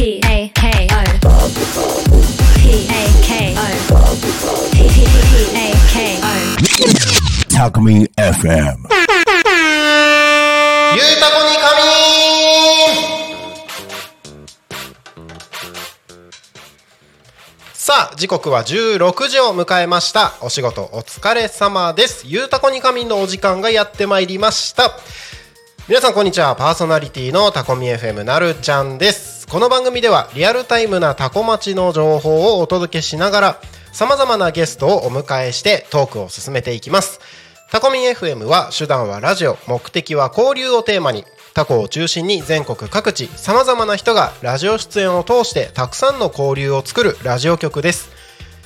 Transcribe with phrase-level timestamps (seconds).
[0.00, 1.04] P A K O
[2.56, 3.60] P A K O
[4.72, 4.80] P
[5.54, 6.26] A K O
[7.54, 8.64] タコミ FM ゆう
[11.20, 12.00] たこに仮眠。
[17.74, 20.32] さあ時刻は16時を迎えました。
[20.40, 22.22] お仕事お疲れ様です。
[22.26, 24.98] ゆうたこに仮眠のお時間がやってまいりました。
[25.90, 26.54] 皆さんこんにちは。
[26.54, 29.48] パーソナリティのタコミ FM なるちゃんです。
[29.48, 37.18] この番組ではリアルタイムなタコ町の情報をお届けしながらさまざまなゲストをお迎えしてトークを進めていきます。
[37.72, 48.10] タコミ FM は手段はラジオ目的は交流をテーマにタコを中心に全国各地さまざまな人がラジオ出演を通してたくさんの交流を作るラジオ局です。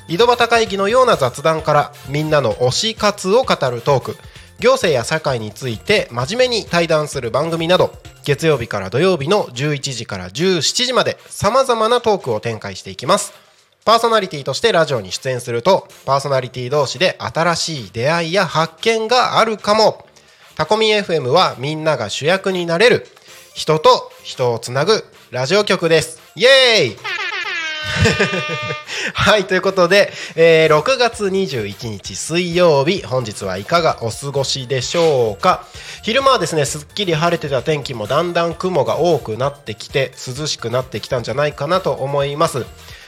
[0.09, 4.17] 井戸端会議のような雑談からみんなの推し活を語るトーク。
[4.61, 7.93] 行政や社会について真面目に対談する番組など
[8.25, 13.35] 月曜日から土曜日の11時から17時までさまざまなトークを展開していきます。
[13.85, 20.07] パーソナリティとしてラジオに出演するとパーソナリティ同士で新しい出会いや発見があるかも。
[20.57, 23.07] タコミ FM はみんなが主役になれる
[23.55, 26.21] 人と人をつなぐラジオ局です。
[26.35, 27.14] イエーイ
[29.15, 35.65] はいということで、えー6月21日水曜日本日はいかがお過ごしでしょうか？
[36.03, 42.67] 昼間はですねすっきり晴れてた天気もだんだん雲が多くなってきて涼しくなってきたんじゃないかなと思います。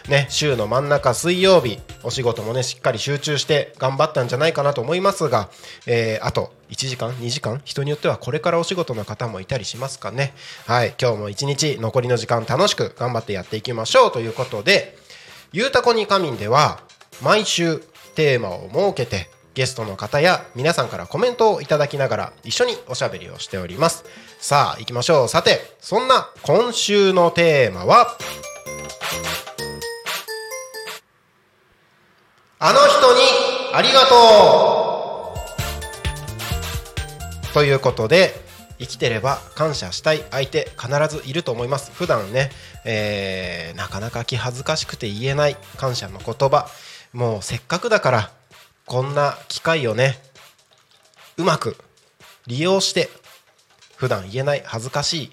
[0.09, 5.49] ね、週の真ん中水曜日お仕事もねしっかり集中して頑張ったんじゃないかなと思いますが、
[5.87, 10.33] えーあと1時間2時間人によってはこれからお仕事の方もいたりしますかね。
[10.67, 14.97] はい今日も一日残りの時間楽しく頑張ってやっていきましょうということで
[15.53, 16.81] 「ゆうたこに仮眠」では
[17.23, 17.79] 毎週
[18.15, 24.05] テーマを設けてゲストの方や皆さんからコメントをいただきながら一緒におしゃべりをしております。
[24.39, 25.29] さあ行きましょう。
[25.29, 28.17] さてそんな今週のテーマは
[32.69, 33.21] あの人に
[33.73, 35.37] ありがと
[37.53, 37.55] う。
[37.55, 38.35] ということで
[38.81, 41.93] 生きてれば感謝したい相手必ずいると思います。
[41.93, 42.51] 普段ね、
[42.85, 46.67] えーなかなか気恥ずかしくて言えない感謝の言葉。
[47.13, 48.33] もうせっかくだから
[48.85, 50.19] こんな機会をね
[51.37, 51.77] うまく
[52.49, 53.09] 利用して
[53.95, 55.33] 普段言えない恥ずかしい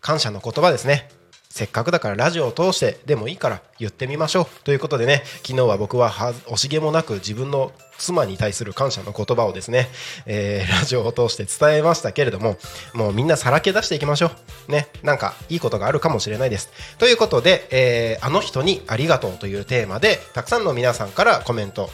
[0.00, 1.10] 感謝の言葉ですね。
[1.58, 4.46] せっかくだからラジオを通してでもいいから言ってみましょう。
[4.62, 9.88] ということでね昨日は僕は惜しげもなく自分の妻に対する感謝の言葉をですね、
[10.26, 12.56] えーラジオを通して伝えましたけれども
[12.94, 14.30] もうみんなさらけ出していきましょ
[14.68, 14.70] う。
[14.70, 16.70] ねなんかいいことがあるかもしれないです。
[16.98, 21.90] ということで、えーあの人にありがとうというテーマでたくさんの皆さんからコメント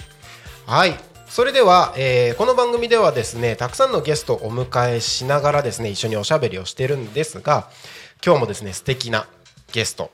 [0.67, 0.95] はい。
[1.29, 7.69] それでは、えーこの番組ではですねたくさんのゲストをお迎えしながらですね一緒におしゃべりをしてるんですが
[8.25, 9.27] 今日もですね素敵な
[9.73, 10.11] ゲスト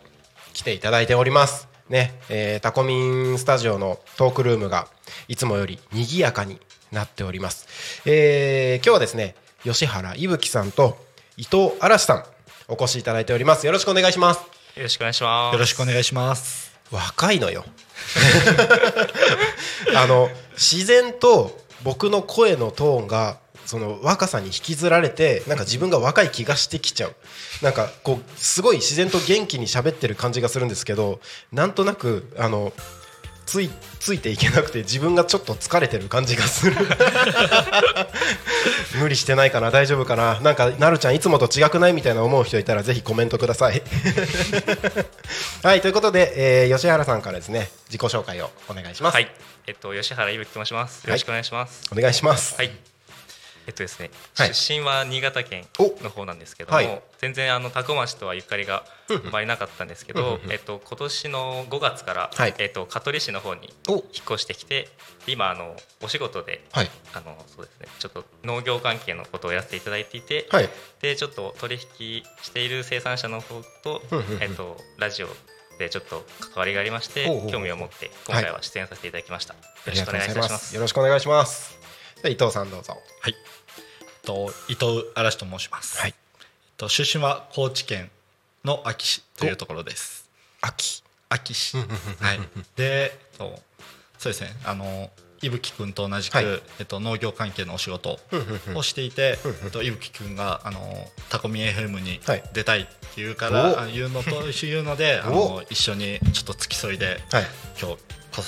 [0.54, 1.69] 来ていただいております。
[1.88, 4.88] ね、えータコミンスタジオのトークルームが
[5.28, 6.59] いつもより賑やかに
[6.91, 7.66] なっております、
[8.06, 10.97] えー今日はですね吉原いぶきさんと
[11.37, 12.25] 伊藤嵐さん
[12.69, 13.66] お越しいただいております。
[13.66, 14.62] よろしくお願いします。
[14.77, 15.53] よろしくお願いします。
[15.53, 16.72] よろしくお願いします。
[16.91, 17.65] 若いのよ
[19.97, 27.15] あの自然と僕の声のトーンがその若さに引きずられてなんか自分が若い気がしてきちゃう
[27.62, 32.75] なんかこうすごい自然と元気に喋ってる感じがするんですけどなんとなくあの
[33.47, 36.77] ついついていけなくて自分がちょっと疲れてる感じがする
[39.00, 43.83] 無理してないかな大丈夫かななんかなるちゃんいつもと違くないみたいな思う人いたらぜひコメントください
[45.62, 49.31] はいということで、えー吉原さんからですね自己紹介をお願いします、はい。
[49.67, 51.05] えっと吉原いぶきと申します。
[51.05, 51.83] よろしくお願いします。
[51.93, 52.92] お願いしますはい。
[53.67, 54.55] えっとですね、はい。
[54.55, 55.64] 出身は新潟県
[56.03, 57.03] の方なんですけども、はい。
[57.19, 62.55] 全然あの多古町とはゆかりがあまりなかったんですけど、えっと今年の5月から、はい。
[62.59, 63.93] えっと香取市の方にお。
[63.93, 64.88] 引っ越してきて、
[65.26, 66.91] 今あのお仕事ではい。
[67.14, 70.69] あのそうですね、ちょっと農業関係のことをやらせていただいていて、はい。
[71.00, 74.03] でちょっと取引している生産者の方と
[74.41, 75.29] えっとラジオ
[75.79, 80.75] でちょっと関わりがありまして興味を持って今回は出演させていただきました、よろしくお願いいたします。
[80.75, 81.81] よろしくお願いします
[82.23, 83.35] で伊藤さんどうぞはい。
[84.23, 85.99] と伊藤嵐と申します。
[85.99, 86.15] はい
[86.77, 88.11] と出身は高知県
[88.65, 90.29] の安芸市というところです。
[90.61, 91.77] 秋安芸市。
[91.77, 91.85] は
[92.35, 92.41] い。
[92.77, 93.59] で、と
[94.19, 94.51] そうですね。
[94.65, 95.11] あの
[95.43, 96.45] 伊吹くんと同じく、はい
[96.79, 98.21] えっと農業関係のお仕事
[98.75, 100.81] をしていて、えっと伊吹くんがあの
[101.29, 104.31] タコミ FM にはい出たいっていうから、おあ言うのと
[104.63, 107.45] 言うので、あの一緒にちょっと付き添いではい
[107.81, 107.99] 今日
[108.32, 108.43] 来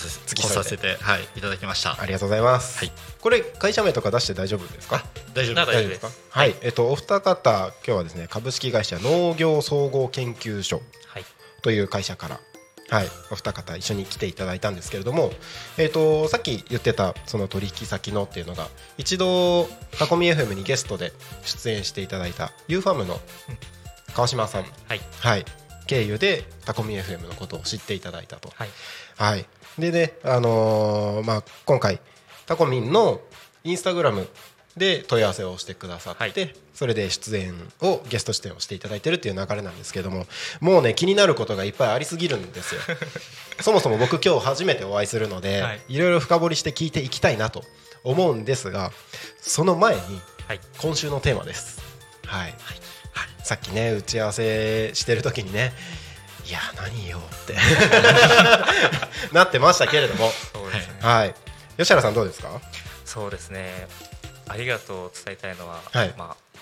[0.48, 2.00] させせてはいいただきました。
[2.00, 2.92] ありがとうございます、はい。
[3.20, 5.04] これ会社名とか出して大丈夫ですか？
[5.34, 6.00] 大丈夫大丈夫です。
[6.00, 6.10] か？
[6.31, 11.25] はい、えっとお二方今日はですね株式会社農業総合研究所はい。
[11.62, 12.40] という会社から、
[12.90, 15.32] はい、お二方一緒に来ていただいたんですけれども、
[15.78, 21.12] えー、とさっき言ってたその取引先のっていうのが一度タコミ FM にゲストで
[21.44, 23.20] 出演していただいた U ファームの
[24.14, 25.00] 川島さん、はい。
[25.20, 25.44] はい、
[25.87, 28.52] 経由でタコミ FM のことを知っていただいたと。
[28.54, 28.69] はい。
[29.16, 29.46] はい、
[29.79, 32.00] でね、あのーまあ、今回
[32.47, 33.21] タコミンの
[33.65, 34.29] インスタグラム
[34.76, 36.55] で問い合わせをしてくださって、はい。
[36.75, 40.26] それで出演をゲスト出演をしていただいてるっていう流れなんですけども
[40.61, 42.81] もうね気になることがいっぱいありすぎるんですよ。
[43.62, 45.81] そもそも僕今日初めてお会いするので、はい。
[45.88, 47.62] いろいろ深掘りして聞いていきたいなと
[48.03, 48.93] 思うんですが
[49.41, 50.00] その前に
[50.47, 50.61] はい。
[50.79, 51.81] 今週のテーマです。
[52.26, 52.55] はい、
[53.43, 55.73] さっきね打ち合わせしてる時にね
[56.46, 57.56] いや何よって。
[59.32, 60.31] なってましたけれども。
[60.52, 61.35] そうですね、はい。
[61.79, 62.61] 吉原さんどうですか？
[63.05, 63.88] そうですね。
[64.49, 66.14] ありがとうを伝えたいのは、はい。
[66.19, 66.58] まあ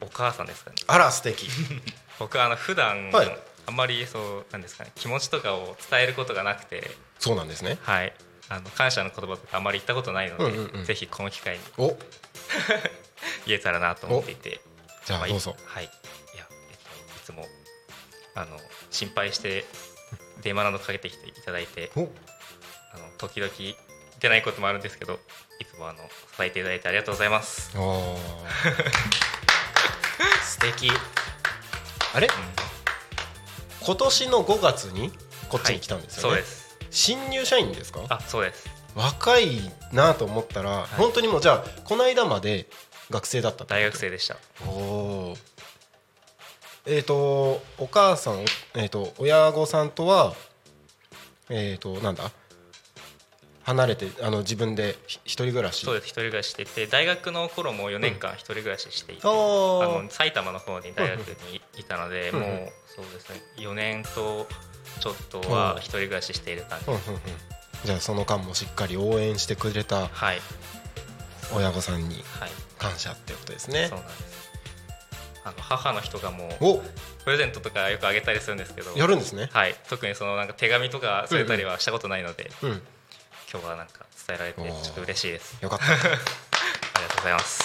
[0.00, 0.76] お母さんですかね。
[0.86, 1.48] あら素敵。
[2.18, 3.38] 僕はあの普段、はい。
[3.66, 4.92] あんまりそうなんですかね。
[4.96, 6.90] 気持ちとかを伝えることがなくて。
[7.18, 7.78] そうなんですね。
[7.82, 8.12] はい。
[8.48, 10.84] あの感謝の言葉とかあんまり言ったことないので、うんうんうん。
[10.84, 11.64] ぜひこの機会に。
[11.78, 11.96] お。
[13.46, 14.60] 言えたらなと思っていて。
[15.06, 15.56] じゃあどうぞ。
[15.64, 15.84] はい。
[15.84, 15.86] い
[16.36, 17.48] や、えっと、いつも
[18.34, 18.60] あの
[18.92, 19.64] 心配して
[20.42, 22.08] 電話などかけてきていただいてお。
[22.94, 23.50] あの時々
[24.20, 25.18] 出ないこともあるんですけど
[25.58, 26.04] いつもあの支
[26.42, 27.70] えていただいてありがとうございます。
[30.44, 30.90] 素敵。
[32.14, 32.28] あれ？
[33.80, 35.10] 今年の5月に
[35.48, 36.76] こっちに来たんですよね、はいそうです。
[36.90, 38.00] 新入社員ですか？
[38.10, 38.68] あそうです。
[38.94, 42.68] 若いなと思ったら、本当にもうじゃあこの間まで
[43.10, 44.36] 学生だった大学生でした。
[44.66, 45.36] おお
[46.86, 48.44] えっ、とお母さん
[48.74, 50.34] えっ、と親御さんとは
[51.48, 52.30] えっ、となんだ？
[53.64, 55.84] 離れてあの自分でひ一人暮らし？
[55.86, 60.02] そうです一人暮らししていて大学の頃も4年間一人暮らししていて、ああー。
[60.02, 64.46] の埼玉の方に大学にいたので、うんもうそうですね4年と
[65.00, 67.20] ちょっとは一人暮らししている感じ、うんうんうん。
[67.84, 70.40] じゃあその間もしっかり応援してくれたはい。
[71.54, 72.50] 親御さんにはい。
[72.78, 73.86] 感謝ってことですね。
[73.88, 74.51] そうなんです
[75.44, 76.82] あの母の人がもうお。
[77.24, 78.96] プレゼントとかよくあげたりするんですけど。
[78.96, 79.48] やるんですね。
[79.52, 79.74] はい。
[79.88, 82.82] 特にそのなんか手紙とか添えたりはしたことないので、うん。
[83.52, 85.58] 今日はなんか伝えられてちょっと嬉しいです。
[85.60, 85.84] よかった。
[85.92, 87.62] ありがとうございます。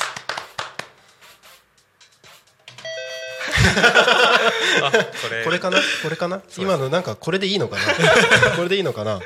[4.84, 4.98] あこ
[5.30, 5.44] れ。
[5.46, 5.78] これかな？
[6.04, 6.42] これかな？
[6.48, 6.62] す。
[6.62, 7.82] 今のなんかこれでいいのかな？
[8.58, 9.20] これでいいのかな？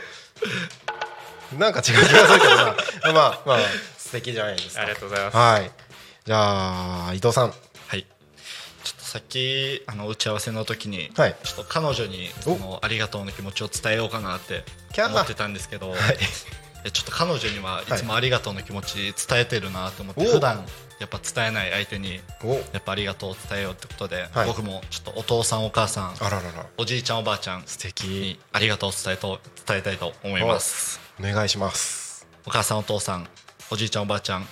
[1.58, 2.66] なんか違う気がするけどな。
[2.66, 3.60] まあまあ
[3.98, 4.82] 素敵じゃないですか。
[4.82, 5.38] ありがとうございます。
[5.38, 5.72] はい。
[6.26, 7.54] じゃあ伊藤さん
[9.12, 11.36] さっきあの打ち合わせの時に、はい。
[11.44, 14.64] ちょっと彼女にそのありがとうの気持ちを伝えようかなって
[14.94, 15.98] キャー思ってたんですけど、はい。
[16.86, 20.64] えちょっと彼女にはいつもありがとうの気持ち伝えてるなと思って、お普段
[21.00, 22.54] やっぱ伝えない相手にお。
[22.54, 24.48] やっぱありがとうを伝えようってことで、はい。
[24.48, 26.66] 僕もちょっとお父さんお母さんあららら。
[26.78, 28.06] おじいちゃんおばあちゃん素敵。
[28.06, 31.02] にありがとうを伝えと伝えたいと思います。
[31.20, 32.26] お願いします。
[32.48, 33.28] お母さんお父さん
[33.72, 34.48] おじいちゃんおばあちゃん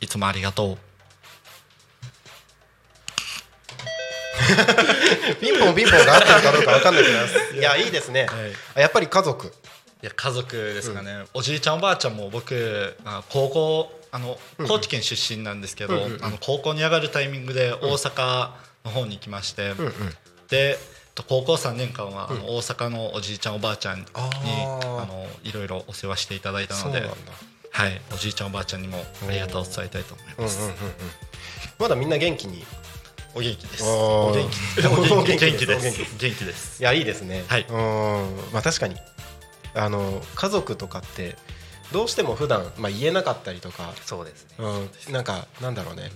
[0.00, 0.78] いつもありがとう
[5.36, 8.26] ピンポンピンポンが合ってるかどうかわかんないけどいやいいですね。
[8.26, 8.30] はい。
[8.76, 9.46] あやっぱり家族。
[10.02, 16.24] いや家族ですかね、おじいちゃんおばあちゃんも僕あ高校あの高知県出身なんですけど、うんうんうん。
[16.24, 18.50] あの高校に上がるタイミングで大阪
[18.84, 19.92] の方に行きまして、うんうん。
[20.48, 20.78] で
[21.16, 27.02] と高校3年間は、あの大阪のおじいちゃんおばあちゃんにあのいろいろお世話していただいたので
[27.70, 30.92] はい、おじいちゃんおばあちゃんにもありがとうを伝えたいと思います、うんうんうんうん。
[31.80, 32.64] まだみんな元気に？
[33.34, 33.84] お元気です。
[33.84, 36.04] お元気おお元気でです。
[36.04, 36.80] す元気です。
[36.80, 37.44] いやいいですね。
[37.46, 37.66] はい。
[37.68, 37.76] うん。
[38.52, 38.96] まあ確かに。
[39.74, 41.36] あの家族とかって
[41.92, 43.92] どうしても普段まあ言えなかったりとか。
[44.04, 44.56] そうですね。
[44.58, 45.12] うん。
[45.12, 46.10] なんかなんだろうね。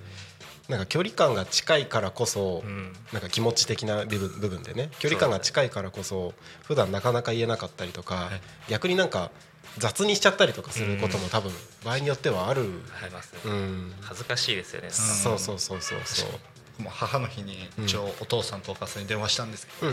[0.69, 2.93] なんか距離感が近いからこそ、うん。
[3.13, 4.91] なんか気持ち的な部分部分でね。
[4.99, 8.31] 距離感が近いからこそ普段なかなか言えなかったりとか、
[8.69, 8.71] い。
[8.71, 9.31] 逆になんか
[9.79, 11.53] 雑にしちゃったりとかすることも多分
[11.85, 13.93] 場合によってはある、うん。
[14.01, 16.29] 恥ずかしいですよね、そうそうそうそうそう
[16.79, 19.93] もう母の日に一応お父さんとお母さんに電話したんですけど、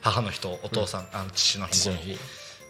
[0.00, 2.18] 母の日とお父さん、あの父の日に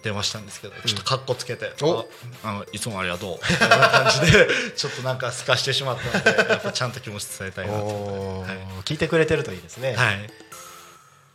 [0.03, 2.01] 電話したんですけどちょっとカッコつけて、お。
[2.01, 2.05] あ
[2.43, 3.39] あのいつもありがとう。
[3.51, 8.49] みたいな感じで ちょっとなんかすかしてしまったのでやっぱちゃんと気持ち伝えたいなとおー。
[8.49, 8.67] はい。
[8.85, 10.31] 聞いてくれてるといいですね、はい。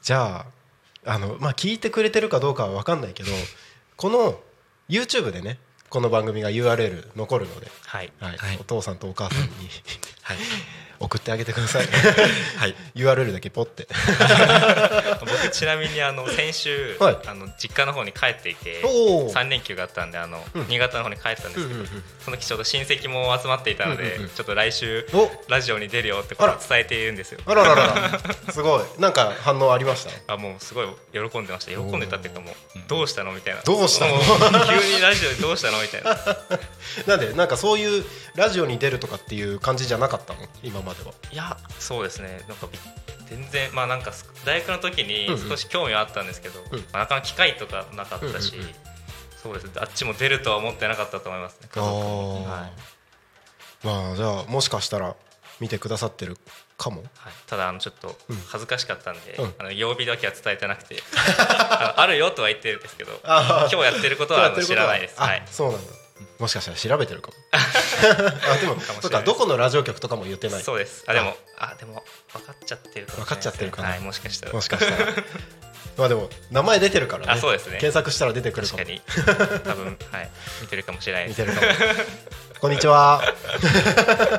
[0.01, 0.45] じゃ
[1.05, 3.31] ああの、まあ、聞いてくれてるかどうかは分かんないけど
[3.95, 4.39] この
[4.89, 8.11] YouTube でねこの番組が URL 残るので、はい。
[8.19, 8.37] はい。
[8.37, 8.57] はい。
[8.59, 9.47] お父さんとお母さんに。
[10.23, 10.37] はい
[10.99, 11.87] 送ってあげてください。
[12.57, 12.75] はい。
[12.95, 13.87] URL だけポって。
[15.19, 17.17] 僕ちなみにあの先週、はい。
[17.27, 19.33] あの実家の方に帰っていておー。
[19.33, 20.67] 3連休があったんであの、うん。
[20.67, 22.03] 新潟の方に帰ってたんですけど、うんうんうん。
[22.23, 24.29] その時ちょうど親戚も集まっていたので、うんうんうん。
[24.29, 25.31] ちょっと来週お。
[25.49, 27.39] ラジオに出るよってことを伝えているんですよ。
[27.45, 28.51] あらららら。
[28.53, 28.83] すごい。
[28.99, 30.33] なんか反応ありました？
[30.33, 31.71] あもうすごい喜んでました。
[31.71, 32.53] 喜んでたっていうかもう
[32.87, 33.61] どうしたのみたいな。
[33.61, 34.15] どうしたの？
[34.15, 36.15] も急にラジオでどうしたのみたいな。
[37.07, 40.39] なんでなんかそういうラジオに出るとかっていう感じじゃなかったの？
[40.63, 41.11] 今までは。
[41.31, 42.41] いやそうですね。
[42.47, 42.77] なんかび
[43.27, 45.49] 全然まあなんかす大学の時にうんうん。
[45.49, 46.79] 少し興味はあったんですけど、うん。
[46.79, 48.75] まあなかなか機会とかなかったし、うんうんうん。
[49.41, 49.71] そうですね。
[49.77, 51.67] あっちも出るとは思ってなかったと思いますね。
[51.71, 52.69] 家族は
[53.83, 53.85] い。
[53.85, 55.15] まあじゃあもしかしたら
[55.59, 56.37] 見てくださってる
[56.77, 57.03] かも。
[57.17, 58.35] はい、ただあのちょっとうん。
[58.47, 59.53] 恥ずかしかったんで、うん。
[59.59, 61.01] あの曜日だけは伝えてなくて
[61.97, 65.15] あるよとは言ってるんですけど今日やってることはあの知らないです。
[65.17, 65.43] あはい。
[65.47, 65.93] そうなんだ
[66.39, 67.33] もしかしたら調べてるかも。
[67.51, 70.63] あでもそうかどこのラジオ局とかも言ってない。
[70.63, 71.03] そうです。
[71.07, 73.23] あでもあでも分かっちゃってるかもしれないですね。
[73.23, 73.89] 分かっちゃってるかな。
[73.89, 74.53] はい、もしかしたら。
[74.53, 75.13] もしかしたら。
[75.97, 77.31] まあでも名前出てるからね。
[77.33, 77.77] あそうですね。
[77.79, 78.79] 検索したら出てくるかも。
[78.79, 79.59] 確かに。
[79.63, 80.29] 多分はい。
[80.61, 81.41] 見てるかもしれないです。
[81.41, 81.73] 見てるかも。
[82.59, 83.21] こんにちは。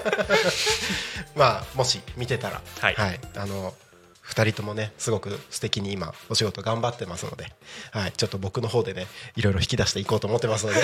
[1.34, 2.62] まあもし見てたら。
[2.80, 2.96] はい。
[3.36, 3.74] あの
[4.28, 7.46] 2人ともねすごく素敵に今お仕事頑張ってますので、
[7.92, 9.06] はい、ちょっと僕の方でね
[9.36, 10.78] いろいろ引き出していこうと思ってますので。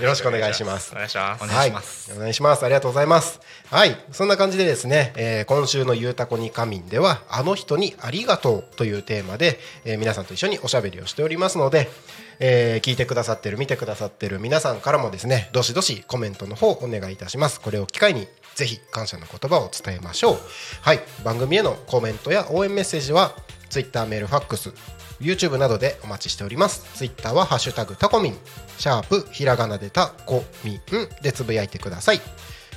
[0.00, 0.92] よろしくお願いします。
[0.92, 1.44] お願いします。
[1.44, 2.64] お願いしますはい、お願いします。
[2.64, 3.40] ありがとうございます。
[3.70, 11.90] はいそんな感じでですね、えー今週の「ゆうたこに仮眠」では「あの人にありがとう」というテーマで、えー皆さんと一緒におしゃべりをしておりますので、
[12.38, 17.60] えー聞いてくださってる見てくださってる皆さんからもですねどしどしコメントの方お願いいたします。
[17.60, 20.38] これを機会にぜひ感謝の言葉を伝えましょう。
[20.80, 21.00] はい。
[21.24, 23.34] 番組へのコメントや応援メッセージは
[23.70, 24.72] Twitter メールファックス
[25.20, 26.84] YouTube などでお待ちしております。
[26.94, 28.38] Twitter は「ハッシュタグタコミン」
[28.78, 30.80] シャープひらがなでタコミン
[31.22, 32.20] でつぶやいてください。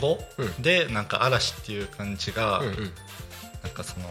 [0.00, 0.62] 語、うん。
[0.62, 2.74] でなんか嵐っていう感じが、うんうん。
[3.62, 4.06] なんかその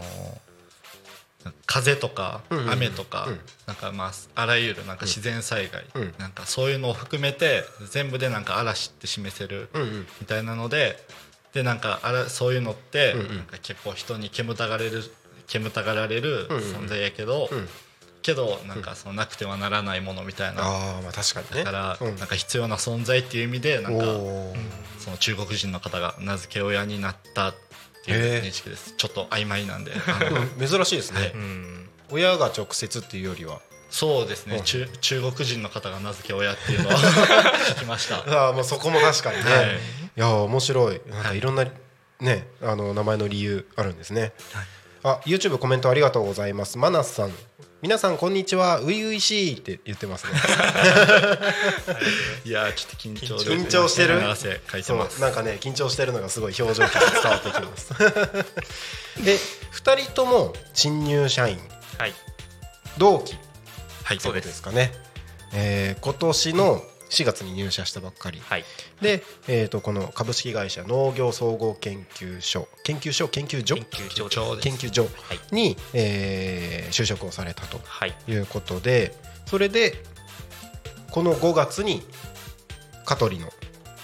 [1.66, 2.72] 風とかうんうんうん。
[2.72, 3.40] 雨とか、うん。
[3.66, 6.14] なんかまああらゆるなんか自然災害、うん。
[6.18, 10.06] なんかそういうのを含めて全部でなんか嵐って示せるうんうん。
[10.20, 10.96] みたいなので
[11.52, 13.36] でなんかあらそういうのって、うんうん。
[13.36, 15.02] なんか結構人に煙たがれる
[15.46, 17.68] 煙たがられる存在やけど、うん。
[18.22, 21.64] けどなんかそのなくてはならないものみたいな、ああまあ確かにね。
[21.64, 22.16] だから、うん。
[22.16, 24.04] なんか必要な存在っていう意味でなんか
[24.98, 27.54] その中国人の方が名付け親になったっ
[28.04, 28.94] ていう認識です。
[28.96, 29.92] ちょっと曖昧なんで
[30.60, 31.88] 珍しいですね、うん。
[32.10, 34.64] 親が直接っていうよりはそうですね、うん。
[34.64, 36.96] 中中国人の方が名付け親っていうのは
[37.76, 38.16] 聞きました。
[38.26, 39.66] ああもうそこも確かにね、はい。
[39.66, 39.70] い、
[40.16, 41.00] やー面白い。
[41.08, 41.38] なんかはい。
[41.38, 41.64] いろんな
[42.20, 44.32] ねあの名前の理由あるんですね、
[45.04, 46.78] あ YouTube コメントありがとうございます。
[46.78, 47.32] マナスさん。
[47.80, 48.80] 皆さんこんにちは。
[48.80, 50.32] ういういしいって言ってますね。
[52.44, 54.20] いやーちょっと緊張で緊張してる？
[54.82, 57.90] そうなんかね緊張してるのがすごい表情から伝わってきます。
[59.24, 59.38] で
[59.72, 61.60] 2人とも新入社員。
[61.98, 62.14] はい。
[62.98, 63.38] 同期
[64.08, 64.90] はいということですかね、
[65.52, 68.40] えー今年の4月に入社したばっかり。
[68.40, 68.64] はい。
[69.02, 73.74] で、えー、とこの株式会社農業総合研究所研究所研究所？
[73.76, 74.64] 研究所所です。
[74.64, 75.54] 研究所はい。
[75.54, 78.14] に、えー就職をされたとはい。
[78.26, 80.02] いうことでそれで
[81.10, 82.02] この5月に
[83.04, 83.48] 香取の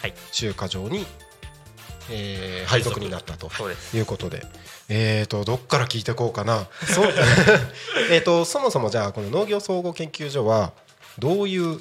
[0.03, 0.15] はい。
[0.33, 1.07] 集荷場に、
[2.11, 3.51] えー配属になったと
[3.95, 4.43] いうことで。
[4.89, 6.67] えー、とどっから聞いていこうかな。
[6.93, 7.13] そう。
[8.11, 10.73] えーとそもそもじゃあこの農業総合研究所は
[11.19, 11.81] どういう、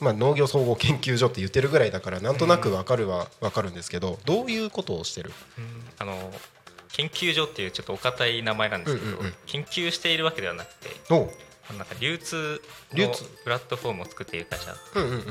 [0.00, 5.32] まあ、農業総合研究所って言ってるぐらいだからなんとなく分かるは分かるんですけどどういうことをしてる？
[5.98, 6.32] あの
[6.92, 9.34] 研究所っていうちょっとお堅い名前なんですけど、うんうんうん。
[9.46, 10.90] 研究しているわけではなくて
[11.72, 12.60] なんか流通
[12.92, 13.10] の
[13.42, 14.76] プラットフォームを作っている会社っ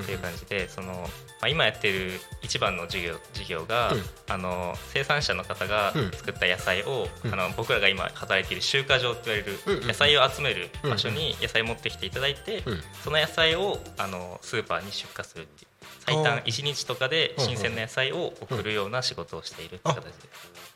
[0.05, 1.01] ていう感じでその、ま
[1.41, 4.01] あ、今やってる一番の事業事業が、うん。
[4.29, 6.11] あの生産者の方がうん。
[6.11, 7.33] 作った野菜を、うん。
[7.33, 12.79] あの僕らが今働いている集荷場って言われる野菜を集める場所に野菜持ってきていただいて、うん。
[13.03, 15.67] その野菜をあのスーパーに出荷するっていう
[16.05, 20.11] 最短1日とかで新鮮な野菜を送るような仕事をしているって形で、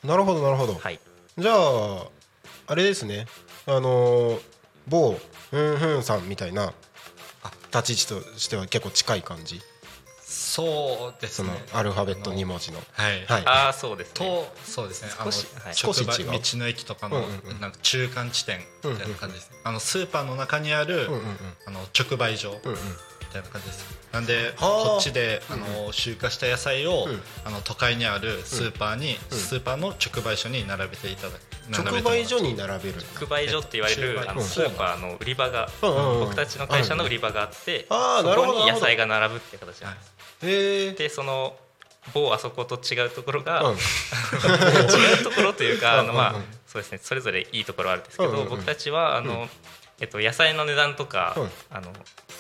[0.03, 0.99] なるほどなるほど、はい、
[1.37, 2.07] じゃあ
[2.67, 3.25] あれですね。
[3.65, 4.57] あのー
[4.89, 5.19] 某
[5.51, 6.73] うんふんさんみたいな
[7.73, 9.61] 立ち位置としては結構近い感じ？
[10.29, 12.79] そうですそのねアルファベット2文字の。
[12.91, 13.45] はい、はい。
[13.45, 14.13] ああそうですね。
[14.15, 15.11] とそうですね。
[15.19, 16.31] あの少し少し違う。
[16.31, 17.21] 道の駅とかの
[17.61, 21.21] なんか中間地点みたいな感じです、あのスーパーの中にある、うんうん
[21.65, 22.77] あの直売所みうんうん。
[23.31, 23.85] たいな感じです。
[24.11, 24.89] なんではあ。
[24.89, 27.21] こっちであの集荷した野菜を、うん。
[27.45, 29.37] あの都会にあるスーパーに、うん。
[29.37, 32.95] スーパーの直売所に並べていただく直売所に並べる。
[33.15, 34.47] 直売所って言われるあのうん。
[34.47, 37.95] スーパーの売り場が僕たちの会社の売り場があってそ
[38.35, 40.97] こに野菜が並ぶっていう形なんです。
[40.97, 41.55] でその
[42.13, 43.75] 某あそこと違うところが、うん。
[43.75, 49.49] 違うところというか あの、まあそうですねそれぞれいいところあるんですけど、僕たちはあの、
[49.99, 51.51] えっと、野菜の値段とか、うん。
[51.71, 51.91] あの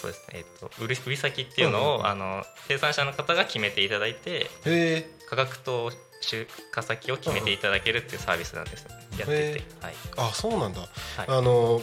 [0.01, 4.49] そうですね、えっと、売り売り先っていうのを、あの生産者の方が決めていただいて
[5.29, 9.95] 価格と出荷先を決めていただけるっていうサービスなんですよ、やってへて、はい。
[10.17, 10.89] あそうなんだ、はい。
[11.27, 11.81] あの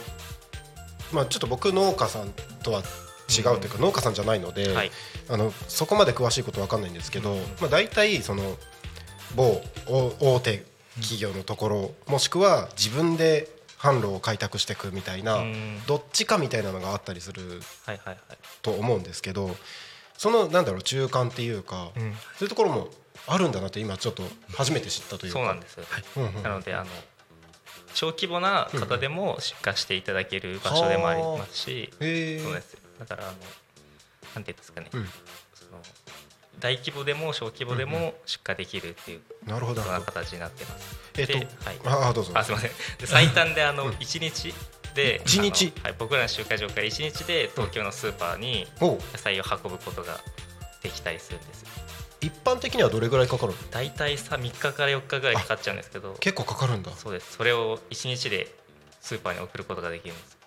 [1.11, 2.83] まあちょっと僕農家さんとは
[3.29, 4.91] 違うというか、農家さんじゃないので、はい。
[5.29, 8.57] あのそこまで詳しいことわかんないんですけど、まあ、大体その
[9.35, 10.63] 某大大手
[10.95, 15.81] 企業のところ、もしくは自分で販路を開拓していくみたいな、うん。
[15.87, 17.61] どっちかみたいなのがあったりする
[18.61, 19.55] と思うんですけど
[20.17, 22.89] そのなんだろう中間っていうか、そういうところも
[23.27, 25.39] あるんだなって今ちょっと初めて知ったというか。
[25.39, 25.77] そうなんです。
[25.77, 25.85] よ、
[26.17, 26.43] うんうん。
[26.43, 26.87] なのであの
[27.93, 32.39] 小規模な方でも出荷していただける場所でもありますし、へえ。
[32.39, 32.79] そうなんですよ。
[32.99, 33.37] だからあの
[34.35, 35.05] なんていうんですかね、うん。
[35.53, 35.81] その
[36.59, 39.81] 大規模でも小規模でも出荷できるっていうなるほど。
[39.81, 40.97] そんななるほど形になってます。
[41.17, 41.47] えっとではい。
[41.85, 42.31] ああどうぞ。
[42.35, 42.71] あすみません。
[42.99, 44.53] で最短であの1日
[44.95, 50.21] で一日はい、僕らの集荷場から1日で東京のスーパーに野菜を運ぶことが
[50.81, 51.65] できたりするんです
[52.25, 53.57] 一般的にはどれぐらいかかるの？
[53.71, 56.13] 大体さ3日から4日ぐらいかかっちゃうんですけど。
[56.19, 56.91] 結構かかるんだ。
[56.91, 57.33] そうです。
[57.37, 58.53] それを1日で
[59.01, 60.37] スーパーに送ることができるんです。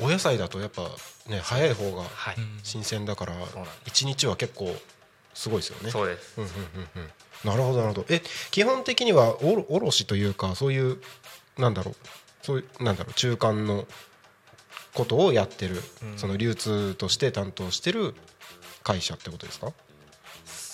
[0.00, 0.82] お野菜だとやっぱ
[1.28, 3.78] ね早い方がはい、新鮮だからそうなんです。
[3.86, 4.74] 一日は結構
[5.34, 5.90] すごいですよね。
[5.90, 6.40] そうです。
[6.40, 6.58] うんうんうん
[6.96, 7.10] うん。
[7.44, 8.06] なるほどなるほど。
[8.08, 10.98] え基本的にはおろ卸というかそういう
[11.58, 11.94] なんだろう。
[12.42, 13.86] そういうなんだろう中間の
[14.94, 16.18] ことをやってる、うん。
[16.18, 18.14] その流通として担当してる
[18.82, 19.72] 会社ってことですか？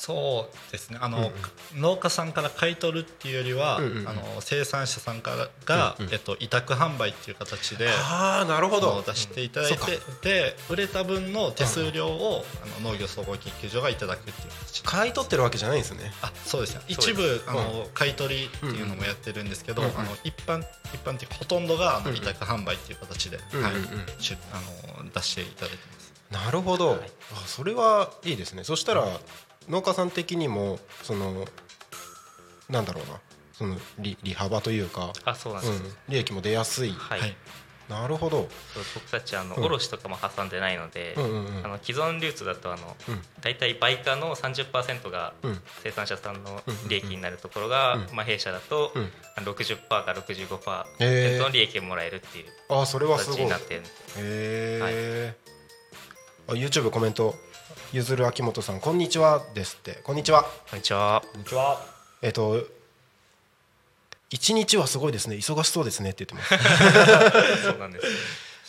[0.07, 0.99] そうですね。
[1.03, 1.33] あの、
[1.75, 4.09] 農家さんから買い取るっていうよりは、うんうんうん。
[4.09, 6.12] あの生産者さんからが、うんうん。
[6.12, 16.12] えっと、委託販売っていう形でああなるほあの出していただいて、そうで売れた分の手数料を、あの農業総合研究所がいただくっていう形買い取ってるわけじゃないんですね。
[16.23, 16.77] あそうです。
[16.77, 20.62] ね一部あの、買い取りっていうのもやってるんですけど、うんうんあの一般
[20.95, 23.73] 一般的ほとんどがあのうん委託販売っていう形で、うんうんうん。
[23.73, 23.83] はい。
[24.99, 26.07] あの出していただいてます。
[26.31, 26.99] なるほど、はい。
[27.35, 28.62] あそれはいいですね。
[28.62, 29.07] そしたら
[29.68, 31.44] 農家さん的にもその
[32.68, 33.20] なんだろうな。
[33.52, 37.37] その利利幅というか、あそうなんです、うん、利益も出やすい、はい、はい。
[37.88, 39.64] なるほど、そう僕たちあのうん。
[39.64, 41.64] 卸とかも挟んでないので、うんうんうん。
[41.64, 43.22] あの既存流通だとあの、うん。
[43.40, 45.59] 大体売価の30%がうん。
[45.83, 48.09] 生産者さんのうん利益になるところが、うん。
[48.12, 49.11] まあ、弊社だと、うん。
[49.37, 53.40] あの60%か65%へーの利益をもらえるっていうあそれはすごい。
[53.40, 55.35] へ形になってるんでえ、
[56.48, 57.35] あ YouTube コメント
[57.92, 60.01] ゆずる秋元さんこんにちはですって。
[60.03, 60.42] こんにちは。
[60.70, 61.22] こんにちは。
[61.33, 61.81] こんにちは。
[62.20, 62.64] えっと
[64.29, 65.37] 一日はすごいですね。
[65.37, 67.62] 忙しそうですねって言ってます。
[67.62, 68.07] そうなんです。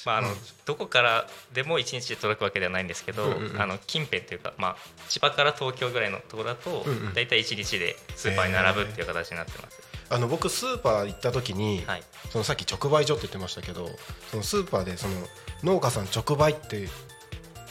[0.05, 0.29] まああの
[0.65, 3.61] どこからでも1日で届くわけではないんですけど、うんうんうん。
[3.61, 4.75] あの近辺というか、まあ、
[5.09, 7.13] 千葉から東京ぐらいのところだと、うんうん。
[7.13, 9.81] だいたい1日でスーパーに並ぶっていう形になってます。
[10.09, 13.89] あの僕スーパー行った時に、はい、そのさっき直売所って言ってましたけど
[14.31, 15.15] そのスーパーでその
[15.63, 16.87] 農家さん直売って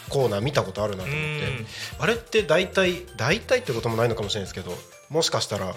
[0.08, 1.18] コーナー見たことあるなと思って。
[1.18, 1.66] うん。
[1.98, 4.76] あれって大体大体ってこともないのかもしれないですけど
[5.10, 5.74] もしかしたら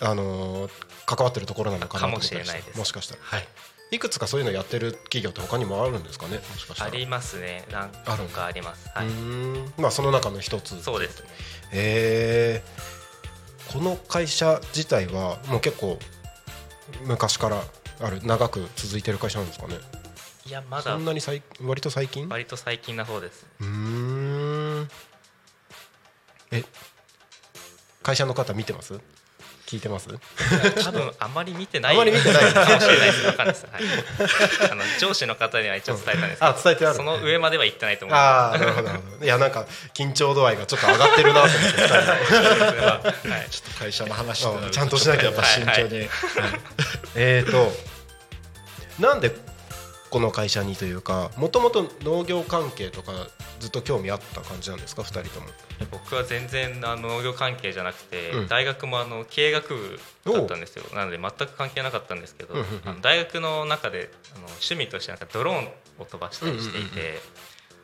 [0.00, 0.70] あのー
[1.06, 2.78] 関わってるところなのかなと思ったりしれないです。
[2.78, 3.20] もしかしたら。
[3.22, 3.48] はい。
[3.92, 6.36] いくつかそういうのやってる企業って他にもあるんですかね？
[6.36, 6.90] もしかしたら。
[6.90, 7.64] ありますね。
[7.72, 8.90] 何個かあります。
[8.94, 9.08] はうい、
[9.80, 10.82] まあその中の一つ。
[10.82, 11.28] そうですね。
[11.72, 12.62] へえ
[13.72, 15.98] この会社自体はもう結構
[17.04, 17.62] 昔から
[18.00, 19.76] ある長く続いてる会社なんですかね？
[20.48, 20.84] いやまだ。
[20.84, 22.24] そんなに最割と最近？
[22.24, 23.44] う割と最近な方です。
[23.60, 24.88] ーん。
[26.50, 26.64] え
[28.02, 28.98] 会社の方見てます？
[29.66, 30.08] 聞いてます？
[30.82, 32.52] 多分あまり見てないあまり見てない。
[32.54, 33.26] かもしれないです。
[33.26, 33.66] わかんないです。
[33.70, 33.82] はい、
[34.72, 36.96] あの上司の方には一応伝えたんですあ伝えてある。
[36.96, 38.16] その上までは行ってないと思う。
[38.16, 39.24] ああなるほどなるほど。
[39.26, 43.50] いやなんか緊張度合いがちょっと上がってるなと思って二人のはい。
[43.50, 46.08] ちょっと会社の話ちゃんとしなきゃやっぱ慎重に、
[47.14, 47.70] えーと
[48.98, 49.30] なんで
[50.10, 53.12] この会社にというかもともと農業関係とか
[53.60, 55.46] ずっと興味あった感じなんですか？2人とも。
[55.90, 58.48] 僕は全然あの農業関係じゃなくて、うん。
[58.48, 60.00] 大学もあの経営学部
[60.32, 60.84] だったんですよ。
[60.94, 65.68] なので全く関係なかったんですけど、うんうんうんあの大学の中であの趣味としてなんかドローン
[65.98, 67.06] を飛ばしたりしていて、うん。
[67.06, 67.20] うんうん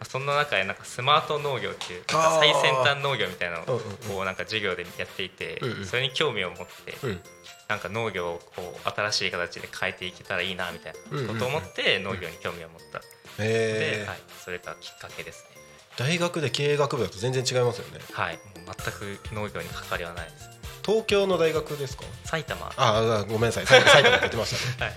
[0.02, 2.30] そんな中でなんかスマート農業っていうなんあー。
[2.34, 7.20] か最先端農業みたいなのをなんか授業でやっていて、それに興味を持って、うん
[7.68, 12.98] なんか農業をこう新しい形で変えていけたらいいなみたいなことを思って農業に興味を持った。
[12.98, 13.04] の
[13.38, 15.56] で、えーはい、それがきっかけですね。
[15.96, 18.00] 大学で経営学部だと全然違いますよね。
[18.12, 18.40] はい、も
[18.72, 20.50] う全く農業に関わりはないです。
[20.84, 22.04] 東京の大学ですか？
[22.24, 22.66] 埼玉。
[22.66, 23.66] ああごめんなさい。
[23.66, 24.90] 埼埼玉って言ってましたね。
[24.90, 24.96] は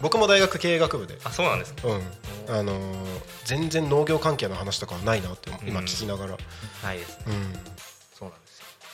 [0.00, 1.16] 僕も大学経営学部で。
[1.22, 1.88] あそうなんですか。
[1.88, 2.02] うん。
[2.48, 3.06] あのー
[3.44, 6.36] 全然農業関係の話とかはないなって今聞きながら。
[6.82, 7.24] ないですね。
[7.28, 7.75] うん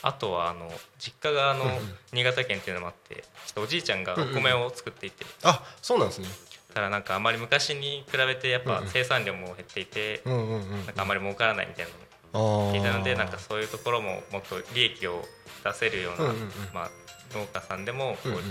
[0.03, 1.69] あとはあの実家があの、うん。
[1.71, 6.27] うん新潟県っていうのもあってちょっとおじいちゃんがお米を作っていて、あそうなんですね。
[6.71, 8.89] ただなんかあまり昔に比べてやっぱうんうん。
[8.91, 11.91] 生産量も減っていて、うんうんうんなんかあまり儲からないみたいな
[12.33, 15.23] あのを聞いたーのでなんかそういうところももっと利益を
[15.63, 16.49] 出せるような、うんうんうん。
[16.71, 16.89] まあ、
[17.33, 18.35] 農家さんでもこう、うん。
[18.35, 18.41] うん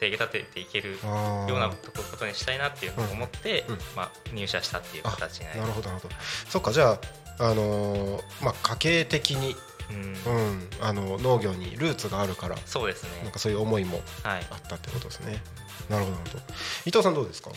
[0.00, 1.74] 制御立てていけるようなこ
[2.16, 3.80] とにしたいなっていうのを思って、うんうん。
[3.96, 6.14] まあ、入社したっていうあ形になりなまするほどなるほど。
[6.48, 6.98] そっかじゃあ
[7.40, 9.56] あのーまあ家計的に
[9.90, 10.32] うん。
[10.34, 10.70] うん。
[10.80, 13.10] あの農業にルーツがあるからそうですね。
[13.22, 14.46] なんかそういう思いもはい。
[14.50, 15.42] あったってことですね。
[15.88, 16.44] なるほどなるほど。
[16.86, 17.50] 伊藤さんどうですか？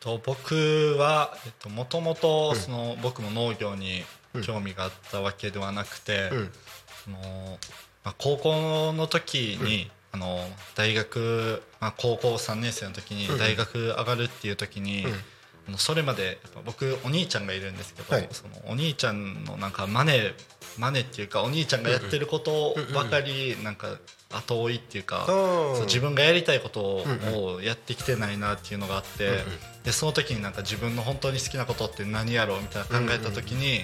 [0.00, 4.02] と僕はえっともともとその僕も農業に
[4.44, 6.50] 興味があったわけではなくて、うん。
[7.04, 7.58] その
[8.04, 10.40] まあ、高校の時に、あの
[10.74, 13.18] 大学、まあ、高校3年生の時うん。
[13.34, 15.06] に大学上がるっていう時に、
[15.76, 18.28] それまで僕お兄ちゃんがいるんですけど、はい。
[18.32, 20.32] そのお兄ちゃんのなんかマネ
[20.78, 23.98] マネっていうかお兄ちゃんがやってることばかりなんか
[24.32, 25.26] 後追いっていうか、
[25.84, 27.04] 自分がやりたいこと
[27.34, 29.44] をやってきてないなっていうのがあって、
[29.84, 33.80] でその時になんか自分の本当に好きなことって何やろうみたいな考えた時に、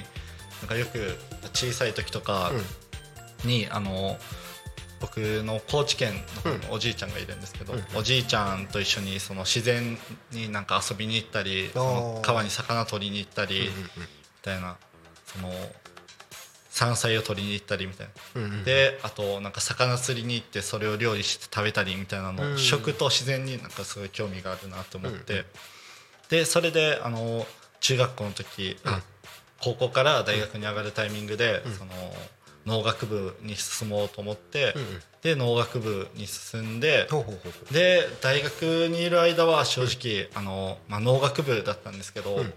[0.60, 1.16] なんかよく
[1.52, 2.50] 小さい時とか
[3.44, 4.16] に、あの
[5.00, 6.14] 僕の高知県
[6.66, 9.98] のおじいちゃんがいるんですけど、うんおじいちゃんと一緒にその自然
[10.32, 14.04] になんか遊びに行ったりその川に魚取りに行ったり、み
[14.42, 14.76] たいな
[15.26, 15.50] その
[16.78, 18.42] 山菜を取りに行ったりみたいな。
[18.42, 22.58] うんうんであとなんか魚釣りに行ってそれを料理して食べたりみたいなの、うん。
[22.58, 25.44] 食と自然になんかすごい興味があるなと思って、うん
[26.28, 27.46] でそれであの
[27.80, 29.02] 中学校の時、あうん。
[29.60, 31.72] 高校から大学に上がるタイミングで、うん。
[31.72, 31.90] その
[32.66, 35.02] 農学部に進もうと思って、うんうん。
[35.22, 37.08] で農学部に進んで、
[37.72, 42.52] で大学にいる間は正直、あのまあ、農学部だったんですけど、うん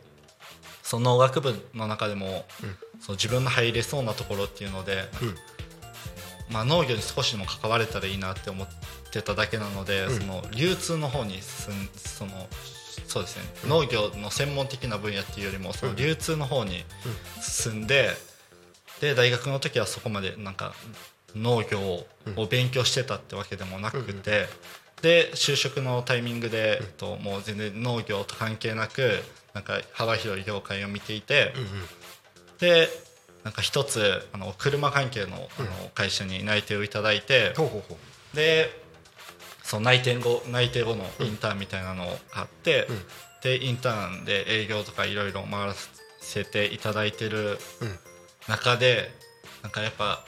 [0.92, 2.76] その農学部の中でも、うん。
[3.00, 6.54] その自分の入れそうなところっていうので、うん。
[6.54, 8.68] まあ、農業に少しでも関われたらいいなって思っ
[9.10, 10.20] てただけなので、うん。
[10.20, 12.32] その流通の方に進んその
[13.08, 16.84] そうですね、農業の専門的な分野っていうよりもその流通の方に
[17.42, 18.10] 進んで、
[19.00, 20.74] で大学の時はそこまでなんか
[21.36, 24.48] 農業を勉強してたってわけでもなくて、
[25.02, 31.54] で就職のタイミングで、えっと、もう全然農業と関係なくなんか幅広い業界を見ていて、
[32.60, 32.88] で
[33.44, 35.48] なんか一つあの車関係のあの
[35.94, 37.98] 会社に内定をいただいて、ほうほうほ
[38.34, 38.36] う。
[38.36, 38.70] で
[39.64, 43.02] その内定後内定後のインターンみたいなのを買って、うん。
[43.42, 45.74] でインターンで営業とかいろいろ回ら
[46.20, 48.00] せていただいてるうん。
[48.48, 49.12] 中で
[49.64, 50.24] なんかやっぱ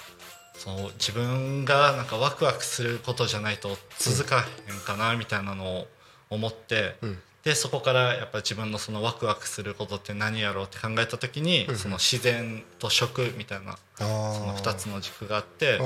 [0.56, 5.88] その自分がなんかワクワクすることじゃないと続かへんかなみたいなのを
[6.30, 11.76] 思って、うんでそこからやっぱ自分のそのワクワクすることって何やろうって考えた時に、うん。
[11.76, 15.80] その自然と食みたいなあその2つの軸があって。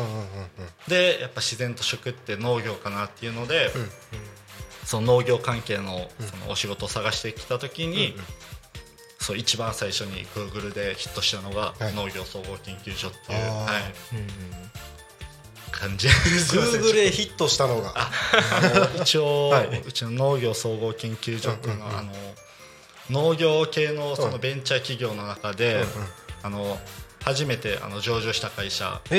[0.87, 3.89] でやっぱ自然と食って農業かなっていうので、うん
[4.87, 8.15] その農業関係のそのお仕事を探してきた時に、
[9.19, 11.93] そう一番最初に Google でヒットしたのがはい。
[11.93, 13.65] 農業総合研究所っていう、あー。
[13.65, 13.83] はい、
[15.71, 16.07] 感じ。
[16.07, 17.93] Google でヒットしたのが。
[19.01, 19.83] 一応、はい。
[19.85, 21.99] うちの農業総合研究所っていうのは、うんうん。
[21.99, 22.13] あの
[23.09, 25.87] 農業系のそのベンチャー企業の中で、うんうん。
[26.43, 26.79] あの
[27.23, 29.15] 初めてあの上場した会社と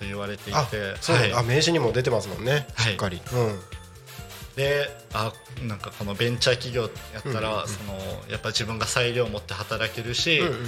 [0.00, 1.36] 言われていあてそうなんだ。
[1.36, 1.44] はい。
[1.44, 2.66] あ名刺にも出てますもんね。
[2.74, 2.92] はい。
[2.92, 3.20] しっかり。
[3.32, 3.60] うん。
[4.56, 5.32] であ
[5.62, 6.82] なんかこのベンチャー企業
[7.14, 7.68] やったら、うんうんうん。
[7.68, 7.94] その
[8.30, 10.64] やっぱ自分が裁量を持って働けるし、うんうんうん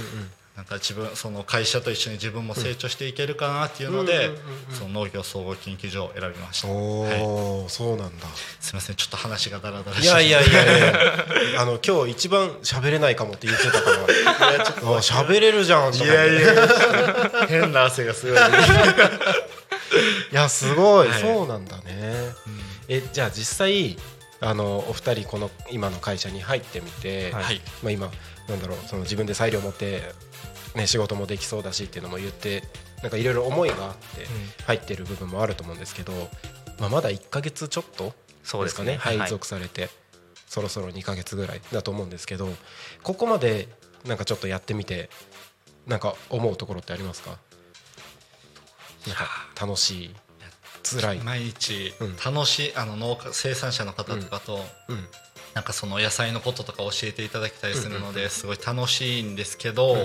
[0.55, 4.29] なんか自分その会社と一緒に自分も成長していけるかなっていうので、
[4.69, 7.21] その農業総合研究所を選びました、おはい。
[7.21, 8.27] おそうなんだ。
[8.61, 11.59] すみませんちょっと話がダラダラいやいやいやいや。
[11.59, 13.91] あの今日一番喋れないかもって言ってたか
[14.39, 14.51] ら。
[14.51, 18.39] いやちょっとあ喋れるじゃんいやいや変な汗がすごい、
[20.31, 21.09] いやすごい。
[21.19, 22.33] そうなんだね。
[22.87, 23.97] えじゃあ実際
[24.41, 27.61] あのお二人この今の会社に入ってみて、はい。
[27.81, 28.11] まあ、今
[28.47, 30.01] なんだろうその自分で裁量を持って、
[30.75, 32.63] ね、仕事もできそうだしっていうのも言って
[33.01, 34.27] なんかいろいろ思いがあって
[34.65, 36.11] 入ってる部分もあると思うんですけど、
[36.79, 39.89] まあ、まだ1か月ちょっとそうですすねね配属されて、
[40.47, 42.49] そろそろ2か月ぐらいだと思うんですけど
[43.03, 43.69] ここまで
[44.05, 45.09] なんかちょっとやってみて
[45.87, 47.37] なんか思うところってありますか？
[49.07, 49.27] なんか
[49.59, 50.15] 楽しい
[50.85, 52.15] 辛い、毎日うん。
[52.17, 55.07] 楽しいあの農家生産者の方とかと、うん。
[55.53, 59.97] なんかその野菜のこととか教えていただけたりするのですごい楽しいんですけど、ん。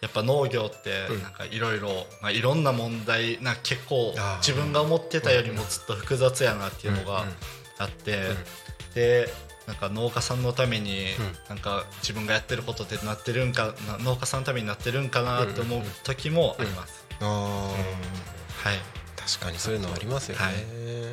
[0.00, 1.22] やっぱ農業ってうん。
[1.22, 1.88] なんかいろいろ
[2.22, 7.34] まあいろんな問題な結構自分が思ってたよりもずっと複雑やなっていうのがうんうん
[7.78, 8.18] あって
[8.94, 9.28] で
[9.66, 11.36] なんか農家さんのためにうん。
[11.48, 17.04] なんか自分がやってることってなってるんかな農家さんのためになってるんかなって思う時もあります。
[17.20, 17.74] は
[18.72, 20.54] い確かにそういうのありますよね、はい。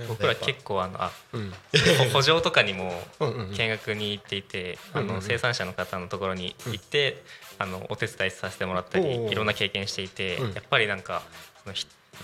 [0.07, 1.53] 僕ら結構あのあうん。
[2.13, 5.15] 補助とかにも見学に行っていて、あうんうんうん。
[5.17, 7.21] の生産者の方のところに行って、
[7.59, 10.53] あのお手伝いさせてもらったりいろんな経験していて、うん。
[10.53, 11.23] やっぱりなんか
[11.63, 11.75] その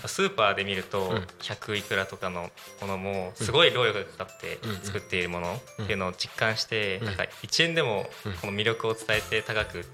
[0.06, 1.26] スーパーで見るとうん。
[1.40, 2.50] 100いくらとかの
[2.80, 7.04] ものもすごい労力がかかって作っているものっていうのを実感して、うん。
[7.04, 8.32] なんか1円でもうん。
[8.34, 9.84] この魅力を伝えて高く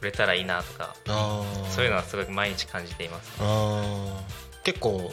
[0.00, 0.96] 売れたらいいなとか、
[1.70, 3.30] そういうのはすごく毎日感じています。
[4.64, 5.12] 結構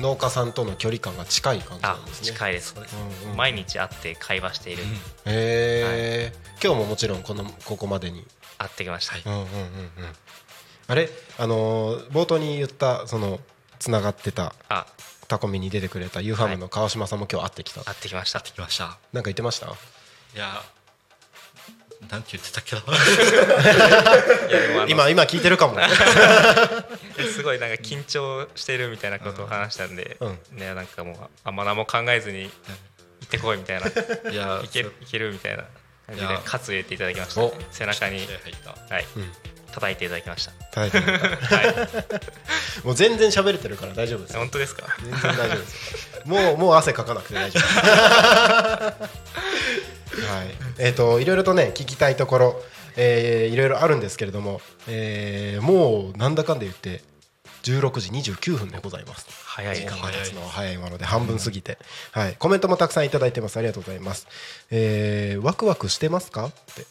[0.00, 2.26] 農家さんとの距離感が近い感じなあんですね。
[2.26, 3.36] 近いです、うんうん。
[3.36, 4.82] 毎日会って会話している、
[5.26, 6.32] へえ、
[6.62, 8.26] 今日ももちろんこのここまでに、
[8.58, 9.50] 会ってきました、うんうんうんうん、
[10.88, 11.08] あれ？
[11.38, 13.38] あのー冒頭に言ったその
[13.78, 14.86] つながってたあ。
[15.28, 18.40] タコミに出てくれたユーファームの川島さんも今日会ってきた、会ってきました。
[18.40, 18.98] 来ました。
[19.14, 19.66] なんか言ってました？
[19.66, 19.70] い
[20.36, 20.60] や
[22.10, 22.82] なんて言ってたっけな。
[24.48, 25.76] いやでもあの今今聞いてるかも。
[27.34, 30.38] すごいなんか緊張してるみたいなことを話したんで、うん。
[30.52, 32.50] ねなんかもうあんま何も考えずに行
[33.24, 33.86] ってこいみたいな。
[34.30, 35.64] いいやけるいけるみたいな
[36.06, 37.40] 感じで喝入れていただきました。
[37.42, 38.26] お背中に
[38.90, 39.06] はい。
[39.16, 39.32] うん。
[39.72, 40.52] 叩いていただきました。
[40.74, 41.74] 大丈夫はい。
[42.84, 44.40] もう全然喋れてるから大丈夫ですよ。
[44.40, 44.84] 本当ですか？
[45.00, 46.04] 全然大丈夫です。
[46.04, 47.62] よもうもう汗かかなくて大丈夫。
[47.64, 50.01] はい
[50.78, 52.62] えっ、といろいろとね聞きたいところ、
[52.96, 57.02] えーいろいろあるんですけれども、えーもうなんだかんだ言って
[57.62, 59.26] 16時29分でございます。
[59.46, 59.76] 早い。
[59.76, 61.78] 時間が経つのは早いもので半分過ぎて、
[62.10, 63.56] はい、コメントもたくさんいただいてます。
[63.56, 64.26] ありがとうございます、
[64.70, 66.46] えーワクワクしてますか？
[66.46, 66.84] って。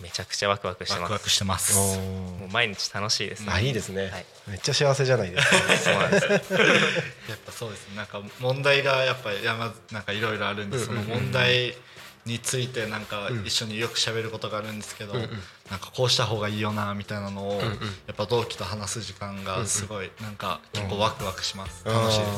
[0.00, 1.02] めちゃくちゃワクワクしてます。
[1.02, 1.76] ワクワクしてます。
[1.76, 3.44] おもう毎日楽しいです。
[3.48, 4.26] あいいですね、はい。
[4.46, 5.56] めっちゃ幸せじゃないですか。
[5.76, 6.24] そうなんです。
[6.26, 6.30] よ
[7.28, 7.96] やっぱそうですね。
[7.96, 11.74] なんか問題がやっぱり山なんかいろいろあるんでその問題
[12.28, 15.24] についてなんか一緒によく喋ることがあるんですけど、なん
[15.80, 17.60] かこうした方がいいよなみたいなのを、
[18.06, 22.30] やっぱ同期と話す時間がすごいなんか結構ワクワクします、楽しいです。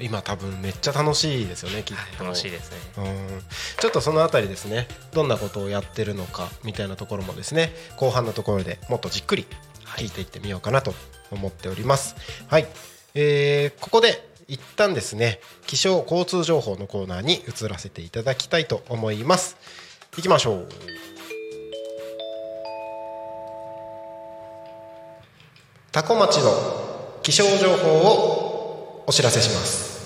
[0.00, 2.78] 今多分めっちゃ楽しいですよねきっと、楽しいですね。
[2.98, 3.00] う
[3.38, 3.42] ん。
[3.80, 9.46] ちょっとそのあたりですねどんなことをやってるのかみたいなところもですね後半のところでもっとじっくり
[9.96, 10.94] 聞いていってみようかなと
[11.30, 12.16] 思っております。
[12.48, 12.66] はい、
[13.14, 19.56] えーここで一旦ですね気象交通情報のコーナーに移らせていただきたいと思います。
[20.18, 20.68] いきましょう。
[25.92, 29.96] 多古町の気象情報をお知らせします。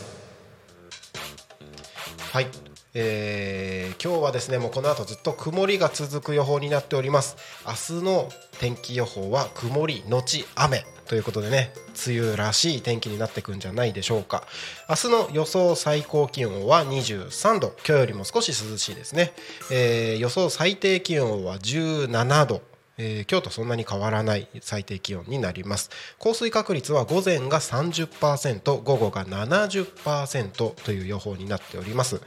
[2.33, 2.47] はい、
[2.95, 7.37] えー今日はですねもうこの後ずっと曇りが続く予報になっております。
[7.67, 11.73] 明日の天気予報は曇りのち雨ということでね
[12.07, 14.45] 梅雨らしい天気になってくんじゃないでしょうか。
[14.89, 17.69] 明日の予想最高気温は23度。
[17.69, 19.33] 今日よりも少し涼しいですね、
[19.71, 22.63] えー予想最低気温は17度。
[22.97, 25.91] えー今日とそんなに変わらない最低気温になります。
[26.19, 32.21] 降水確率は午前が30%午後が70%という予報になっております、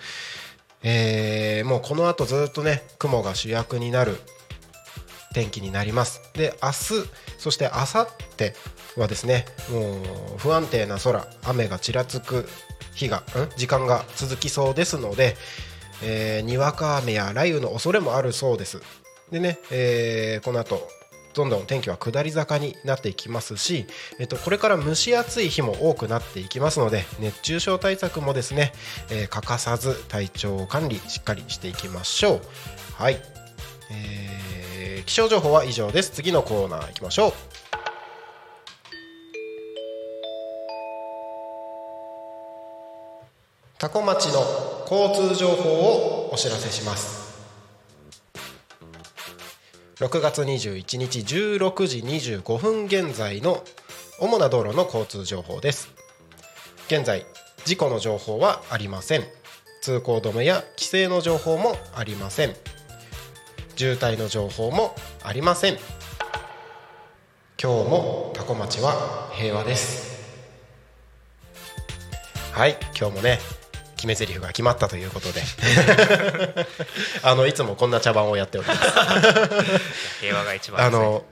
[0.84, 4.18] えーもうこの後ずっとね雲が主役になる
[5.34, 6.22] 天気になります。
[6.34, 6.76] で明日
[7.38, 8.54] そして明後日
[9.00, 9.96] はですねも
[10.36, 12.48] う不安定な空雨がちらつく
[12.94, 13.24] 日がん？
[13.58, 15.36] 時間が続きそうですので、
[16.04, 18.82] えーにわか雨や雷雨の恐れもあるそうです。
[19.32, 20.88] でね、えーこの後
[21.34, 23.86] どんどん天気は下り坂になっていきますし、
[24.20, 28.74] えっと、これから蒸し暑い日も多くなっていきますので熱中症対策もですね、
[29.10, 32.42] えー欠かさず体調管理しっかりしていきましょう。
[33.02, 33.20] はい、
[33.92, 36.12] えー気象情報は以上です。
[36.12, 37.34] 次のコーナー行きましょう。
[43.78, 47.23] 多古町の交通情報をお知らせします。
[49.98, 53.64] 6月21日16時25分現在の
[54.20, 55.94] 主な道路の交通情報です。
[56.88, 57.28] 現在
[57.64, 59.24] 事故の情報はありません。
[59.82, 62.56] 通行止めや規制の情報もありません。
[63.76, 65.78] 渋滞の情報もありません。
[67.62, 70.14] 今日も多古町は平和です。
[72.52, 73.40] はい今日もね
[74.04, 75.42] 決め台詞が決まったということで。
[77.24, 78.82] あのいつもこんな茶番をやっております。
[80.20, 81.24] 平和が一番あの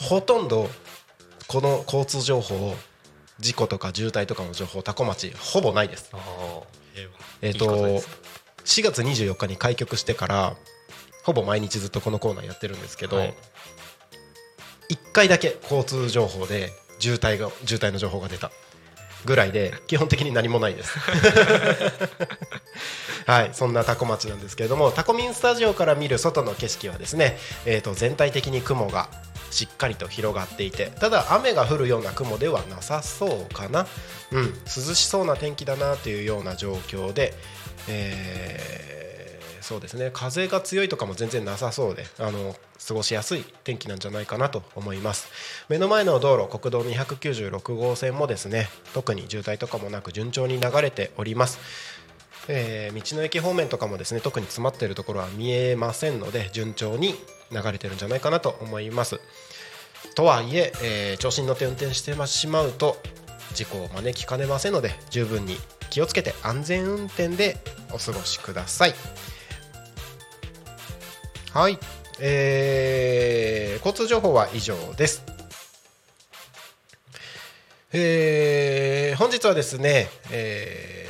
[0.00, 0.68] ほとんど
[1.46, 2.76] この交通情報
[3.38, 6.10] 事故とか渋滞とかの情報多古町ほぼないです。
[7.42, 8.08] えっ、ととです。
[8.64, 10.56] 4月24日に開局してから
[11.22, 13.34] ほぼ毎日ずっとこのコーナーやってるんですけど、はい。
[14.90, 18.50] 1回だけ交通情報で渋滞が渋滞の情報が出た
[19.26, 20.98] ぐらいで基本的に何もないです。
[23.26, 29.08] はいそんなタコ町なんですけれどもタコミンスタジオから見る外の景色はですね、えー、と全体的に雲が
[29.50, 33.88] しっかりと広がっていてただ雨が降るような雲ではなさそうかな、
[34.30, 37.34] うん、涼しそうな天気だなというような状況で、
[37.88, 39.05] えー
[39.66, 40.10] そうですね。
[40.12, 42.54] 風が強いとかも全然なさそうであの
[42.86, 45.28] 過ごしやすい天気なんじゃないかなと思います。
[45.68, 51.58] 目の前の道路国道296号線もですね特に渋滞とかもなく順調に流れております。
[52.46, 57.16] えー道の駅方面とかもですね特に詰まっているところは見えませんので順調に
[57.50, 59.18] 流れてるんじゃないかなと思います。
[60.14, 62.98] とはいええー調子に乗って運転してしまうと
[63.52, 65.56] 事故を招きかねませんので十分に
[65.90, 67.56] 気をつけて安全運転で
[67.90, 68.94] お過ごしください。
[71.56, 71.78] はい、
[72.20, 75.24] えー交通情報は以上です。
[77.94, 81.08] えー本日はですね、え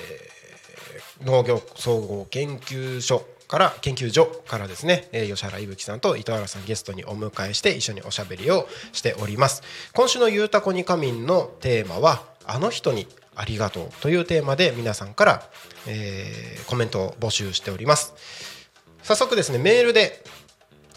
[1.21, 9.65] ー農業総合研究所から研究所からですね、えー吉原いぶきさんと糸原さんゲストにお迎えして一緒におしゃべりをしております。
[9.95, 15.51] 今週の「ゆうたこにかみん」のテーマは「あの人にありがとう」というテーマで皆さんから、
[15.89, 18.15] えーコメントを募集しております。
[19.03, 20.21] 早速ですねメールで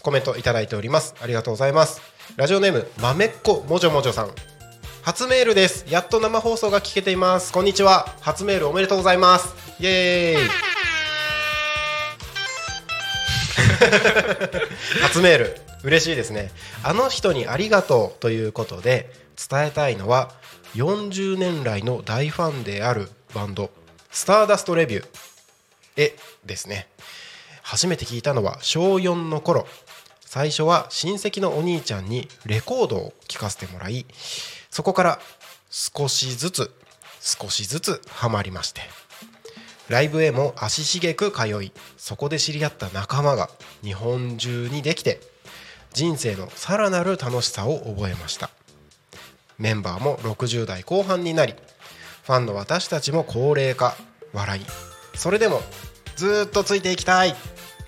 [0.02, 1.14] コメントいただいております。
[1.20, 2.00] ありがとうございます。
[2.36, 4.30] ラジオネームまめっこもじょもじょさん。
[5.02, 5.84] 初メールです。
[5.88, 7.52] やっと生放送が聞けています。
[7.52, 8.14] こんにちは。
[8.20, 9.54] 初メールおめでとうございます。
[9.80, 10.48] イエーイ。
[15.02, 15.60] 初メール。
[15.82, 16.50] 嬉しいですね。
[16.82, 19.10] あの人にありがとうということで
[19.48, 20.30] 伝えたいのは
[20.74, 23.70] 40年来の大ファンであるバンド
[24.10, 25.06] スターダストレビュー。
[25.96, 26.88] へですね。
[27.62, 29.66] 初めて聞いたのは小4の頃。
[30.32, 34.06] 最初は親戚のお兄ちゃんにレコードを聴かせてもらい
[34.70, 35.18] そこから
[35.70, 36.70] 少しずつ
[37.20, 38.82] 少しずつハマりまして。
[39.88, 43.50] ライブへも足しげく通いそこで知り合った仲間が
[43.82, 45.18] 日本中にできて
[45.92, 48.50] 人生のさらなる楽しさを覚えました。
[49.58, 51.56] メンバーも60代後半になり
[52.22, 53.96] ファンの私たちも高齢化
[54.32, 54.64] 笑い
[55.16, 55.60] それでも
[56.14, 57.34] ずっとついていきたい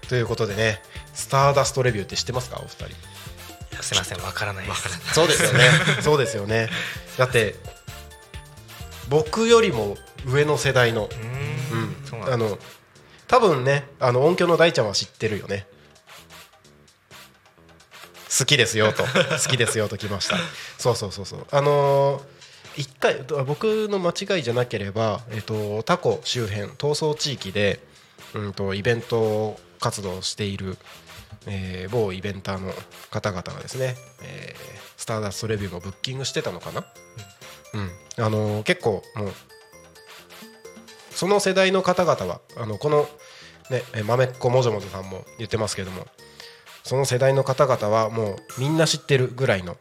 [0.08, 0.82] ということでね
[1.14, 2.60] スターダストレビューって知ってますか？
[2.60, 3.82] お二人。
[3.82, 5.14] すいませんわからないです。
[5.14, 5.70] そうですよね。
[6.02, 6.68] そうですよね。
[7.18, 7.56] だって
[9.08, 9.96] 僕よりも
[10.26, 11.06] 上の世代の。
[11.06, 12.32] うーん。
[12.32, 12.58] あの
[13.26, 15.66] 多分ねあの音響の大ちゃんは知ってるよね。
[18.38, 19.04] 好きですよと。
[19.42, 20.36] 好きですよときました。
[20.78, 21.46] そうそうそうそう。
[21.50, 22.42] あのー
[22.74, 27.80] 一回僕の間違いじゃなければ、えっと、タコ周辺闘争地域で、
[28.32, 30.78] うん、とイベント活動をしている、
[31.46, 32.72] えー某イベンターの
[33.10, 36.86] 方々がですね、えースターダストレビューもブッキングしてたのかな、
[37.74, 38.24] うん。
[38.24, 39.32] あのー結構もう
[41.10, 43.08] その世代の方々はあのこの、
[43.70, 46.06] ね、え豆っ子もじょもじょさんも言ってますけども
[46.84, 49.76] その世代の方々はもうみんな知ってるぐらいの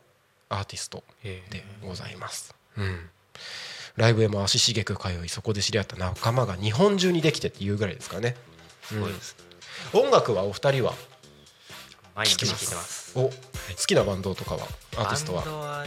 [0.49, 2.53] アーティストへでございます。
[2.77, 3.09] うん。
[3.97, 8.35] ライブへも足しげく通いそこで知り合った仲間が日本中にできてっていうぐらいですからね
[8.83, 9.35] すごいです
[9.93, 10.93] 音楽はお二人は？
[12.15, 12.65] 毎日聞きます。
[12.65, 13.13] 聞いてます。
[13.15, 13.31] お好
[13.87, 14.67] きなバンドとかは？
[14.97, 15.43] アーティストは？
[15.43, 15.85] バンドは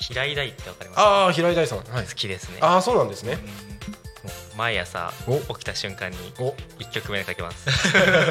[0.00, 1.00] 平井大ってわかります？
[1.00, 1.78] ああ平井大さん。
[1.78, 2.06] はい。
[2.06, 2.58] 好きですね。
[2.60, 3.36] ああそうなんですね。
[3.36, 3.40] も
[4.54, 5.38] う毎朝お。
[5.54, 6.54] 起きた瞬間にお。
[6.78, 7.68] 1曲目にかけます。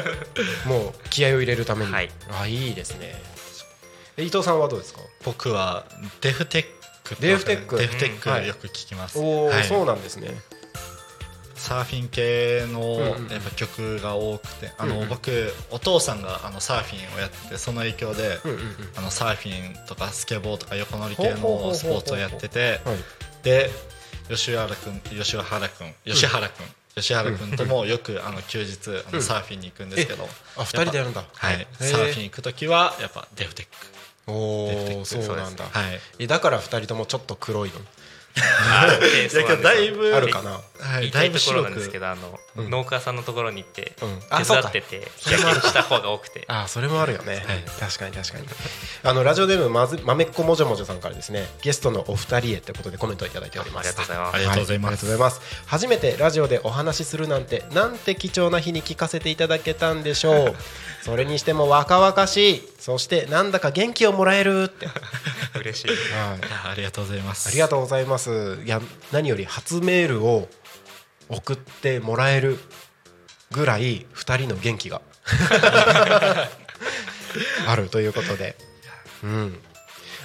[0.68, 2.10] もう気合を入れるために、はい。
[2.30, 3.22] ああいいですね。
[4.16, 5.00] え伊藤さんはどうですか？
[5.24, 5.84] 僕は
[6.20, 6.64] デフテッ
[7.04, 7.76] クデフテック。
[7.76, 9.64] デフテックよく聞きます、おお、はい。
[9.64, 10.34] そうなんですね
[11.56, 13.00] サーフィン系の
[13.32, 18.38] やっぱ曲が多くて、あの僕お父さんがあのサーフィンをやっててその影響で、
[18.96, 22.96] あのサーフィンとかスケボーとか横乗り系のスポーツをやっててはい。
[23.42, 23.70] で
[24.28, 29.14] 吉原君吉原君吉原君吉原君ともよくあの休日あうん。
[29.16, 31.24] のサーフィンに行くんですけど、あ二人でやるんだ。
[31.32, 31.66] はい。
[31.78, 33.72] サーフィン行く時はやっぱデフテック。
[34.28, 35.64] おおクそうなんだ。
[35.64, 36.00] はい。
[36.18, 37.70] えだから二人ともちょっと黒い
[38.36, 40.60] のあーそうなんですよだいぶあるかな。
[40.78, 41.30] はい、だい。
[41.30, 44.06] ぶ白ところなんですくけどあの、うん農家さんのところに行って手
[44.44, 46.44] 伝っててした方が多くて。
[46.48, 47.64] ああそれもあるよね、はい。
[47.78, 48.46] 確かに確かに。
[49.02, 53.88] あのラジオネームまず豆っ子もじょもじょさんからですねゲストのお二人へってことでコメントをいただいております。
[53.88, 54.34] ありがとうございます。
[54.34, 55.40] ありがとうございます。
[55.66, 60.56] 初めてラジオでお話しするなんてなんて貴重な日に聞かせていただけたんでしょう。
[61.02, 62.68] それにしても若々しい。
[62.78, 64.94] そしてなんだか元気をもらえるって、はい、
[65.66, 65.88] 嬉しい。
[65.88, 65.90] い。
[66.12, 66.38] や
[66.70, 67.48] ありがとうございます。
[67.48, 68.58] ありがとうございます。
[68.64, 68.80] いや
[69.12, 70.48] 何より初メールを
[71.28, 72.58] 送ってもらえる
[73.50, 75.02] ぐらい2人の元気が
[77.66, 78.56] あるということで、
[79.22, 79.58] うん、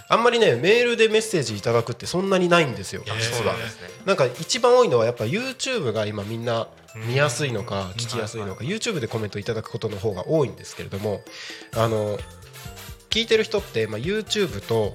[0.09, 3.55] あんまりねメールでメッセージいただくってそんなにないんですよや実は。
[3.55, 3.59] そ
[4.03, 4.15] うなん。
[4.15, 6.67] か一番多いのはやっぱ YouTube が今みんな
[7.07, 7.91] 見やすいのかうん。
[7.91, 11.23] 聞きやすいのか YouTube でコメントいただくことの方が多いんですけれども
[11.75, 12.19] あの
[13.09, 14.93] 聞いてる人ってまあ YouTube と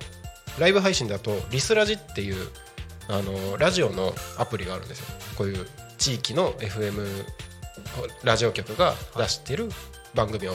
[0.58, 2.48] ライブ配信だとリスラジっていう
[3.08, 5.66] あのラジオのアプリがあるんですよこういう
[5.98, 7.24] 地域の FM
[8.24, 9.68] ラジオ局が出してる
[10.14, 10.52] 番組を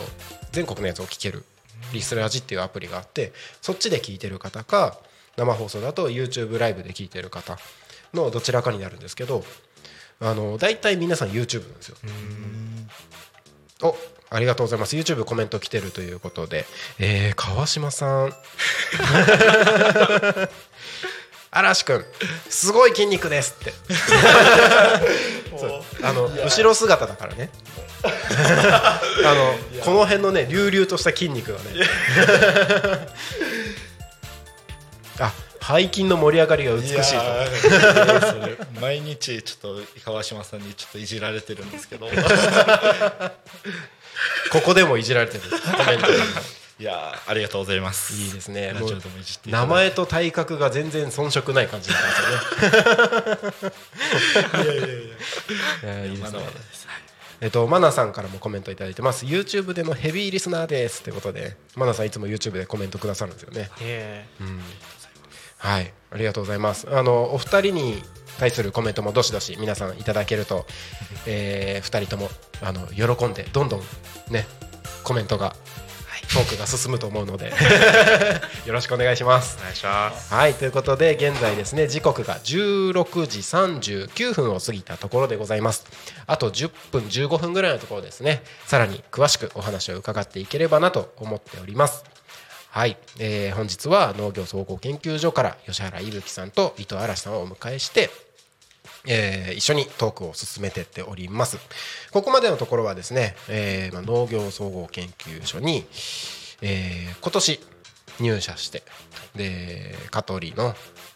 [0.52, 1.44] 全国のやつを聞ける
[1.94, 3.32] リスラジっていうアプリがあって
[3.62, 4.98] そっちで聞いてる方か
[5.38, 7.58] 生放送だと YouTube ライブで聞いてる方
[8.14, 9.44] のどちらかになるんですけど
[10.20, 11.98] あの大体皆さん YouTube なんですよ。
[13.82, 13.96] お
[14.34, 14.96] ありがとうございます。
[14.96, 16.66] YouTube コメント来てるということで、
[17.00, 18.34] えー川島さん。
[21.54, 22.06] 嵐くん
[22.50, 23.74] すごい筋肉ですって。
[26.02, 27.50] あの後ろ姿だからね。
[28.04, 29.02] あ
[29.36, 29.54] の
[29.84, 31.66] この辺のね隆々とした筋肉がね。
[35.20, 37.24] あ背筋の盛り上がりが美しいと。
[38.80, 42.08] 毎日ちょっと川島さんにちょっといじられてるんですけど
[44.52, 45.42] ここでもいじられてる。
[45.42, 45.48] コ
[45.90, 46.14] メントで
[46.80, 48.14] いやーありがとうございます。
[48.20, 48.74] いいですね。
[48.74, 49.70] ラジオでもいじっていただいて。
[49.70, 52.02] 名前と体格が全然遜色ない感じです
[53.62, 53.72] よ
[54.56, 54.64] ね。
[54.64, 55.00] いやいやいやい
[55.84, 56.06] や。
[56.06, 56.40] いいですね。
[57.42, 59.26] えっとマナさんからもコメントいただいてます。
[59.26, 63.70] YouTube でのヘビーリスナーですってことでマナさんいつも YouTube でコメントくださるんですよね。
[63.80, 64.26] へ
[65.58, 65.94] はい。
[66.12, 66.88] ありがとうございます。
[66.92, 68.04] あのお二人に
[68.42, 70.66] 対するコメントもどしどし皆さんいただけると、
[71.28, 72.28] えー、2人とも
[72.64, 73.82] あの喜んでどんどん
[74.32, 74.48] ね
[75.04, 75.56] コメントが、
[76.34, 77.52] トークが進むと思うので
[78.66, 79.58] よろしくお願いします。
[79.60, 80.34] お願いします。
[80.34, 85.86] はいということで現在ですね時刻が16時39分を過ぎたところでございます。
[86.26, 88.44] あと10分15分ぐらいのところですね。
[88.66, 92.04] さらに詳しくお話を伺っていければなと思っております。
[92.70, 98.10] はい、えー本日は農業総合研究所から吉原伊吹さんと伊藤嵐さんをお迎えして
[99.08, 101.58] えー一緒にトークを進めてっております。
[102.12, 105.86] ここまでのところはですね、えーまあ、農業総合研究所に、
[106.62, 107.60] えー今年
[108.20, 108.84] 入社して
[109.36, 110.76] で香取の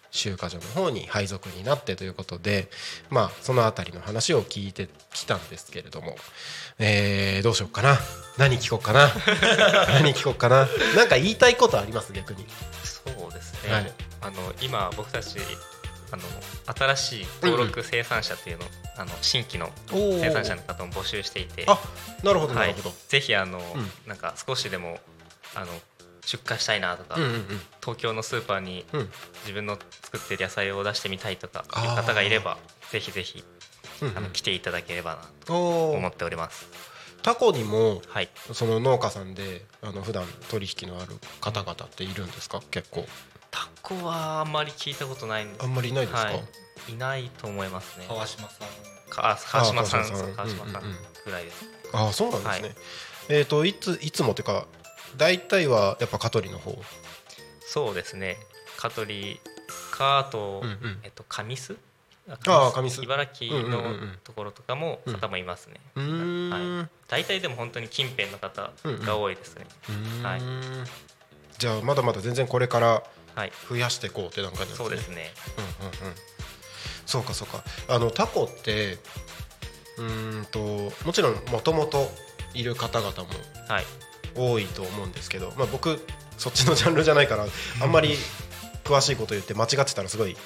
[0.10, 2.70] 集荷所の方に配属になってということで
[3.10, 6.16] まあその辺りの話を聞いてきたんですけれども、
[6.80, 7.98] えーどうしようかな？
[8.38, 9.10] 何聞こうかな？
[10.00, 10.68] 何聞こうかな？
[10.96, 12.14] なんか言いたいことあります？
[12.14, 12.48] 逆に。
[12.84, 13.94] そうですね、はい。
[14.22, 15.38] あの今僕たち
[16.12, 16.24] あの
[16.96, 18.66] 新しい登録生産者っていうの,、
[18.98, 21.66] あの新規の生産者の方も募集していて。
[21.68, 21.80] あ
[22.24, 22.70] なるほどなはい。
[22.70, 23.64] るほど、、ぜひあの、ん。
[24.08, 25.00] なんか少しでも
[25.56, 25.68] あの
[26.26, 27.44] 出荷したいなとか、うんうんうん。
[27.82, 29.10] 東京のスーパーにうん。
[29.42, 32.58] 自分の作ってる野菜を出してみたいとかいう方がいれば
[32.92, 33.44] ぜひぜひ
[34.02, 34.18] うんうん。
[34.18, 36.68] あの来ていただければなと思っております。
[37.22, 42.62] タコにもはい、その農家さんであの普段取引のある方々っているんですか？
[42.70, 43.08] 結構
[43.56, 48.06] タコはあんまり聞いたことないんであんまりいないですか、はい、いないと思いますね。
[48.10, 49.10] 川島さん。
[49.10, 50.02] かあ川島さん。
[50.02, 50.04] あ
[50.36, 50.84] 川島さん
[51.24, 51.66] ぐらいです。
[51.94, 52.76] ああそうなんですね、はい。
[53.30, 54.66] えっ、といついつもっていうか
[55.16, 56.78] 大体はやっぱ香取の方？
[57.62, 58.36] そうですね。
[58.78, 59.40] 香取
[59.92, 61.00] かあと、うんうん。
[61.04, 61.78] えっと神栖
[62.28, 63.82] あー神栖茨城の
[64.24, 65.76] ところとかもうん方もいますね。
[65.96, 66.90] うーん、はい。
[67.08, 69.66] 大体でも本当に近辺の方が多いですね。
[69.88, 70.24] うーん。
[70.24, 70.42] はい。
[71.58, 73.04] じゃあまだまだ全然これからはい、
[73.70, 74.86] 増やしていこうって段階なんですね。
[74.86, 75.34] そうですね。
[75.82, 76.16] うんうんうん。
[77.06, 77.64] そうかそうか。
[77.88, 78.98] あのタコって
[79.98, 82.10] うーんともちろんもともと
[82.54, 83.28] いる方々も
[83.68, 83.86] はい、
[84.36, 86.00] 多いと思うんですけど、まあ、僕
[86.38, 87.46] そっちのジャンルじゃないから
[87.82, 88.16] あんまり
[88.84, 90.38] 詳しいこと言って間違ってたらすごい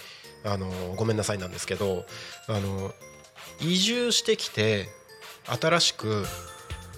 [0.45, 2.05] あのごめんなさいなんですけど
[2.47, 2.93] あの
[3.59, 4.87] 移住してきて
[5.45, 6.25] 新しく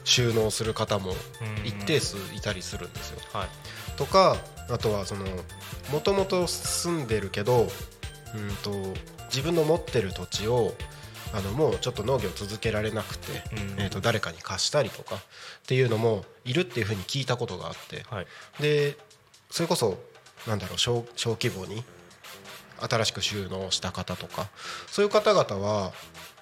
[0.03, 1.67] 収納する方もうん。
[1.67, 3.19] 一定数いたりするんですよ。
[3.33, 3.49] はい、
[3.97, 4.37] とか
[4.71, 5.25] あとはその
[5.91, 7.67] もともと住んでるけど
[8.35, 8.71] うんと
[9.25, 10.73] 自分の持ってる土地を
[11.33, 15.19] あのもうちょっと農業続けられなくて、うんえー、と誰かに貸したりとかっ
[15.65, 18.27] ていうのもいるっていうふうに聞いたことがあってはい、
[18.61, 18.97] で
[19.49, 19.97] それこそ
[20.47, 21.83] なんだろう小小規模に
[22.79, 24.49] 新しく収納した方とか
[24.87, 25.93] そういう方々は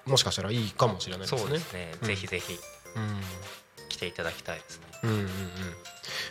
[0.06, 1.40] もしかしたらいいかもしれないですね。
[1.40, 1.92] そうですね。
[2.00, 2.58] うんぜひぜひ
[2.96, 3.20] うん
[3.88, 4.86] 来ていただきたいですね。
[5.04, 5.26] うんうんうん、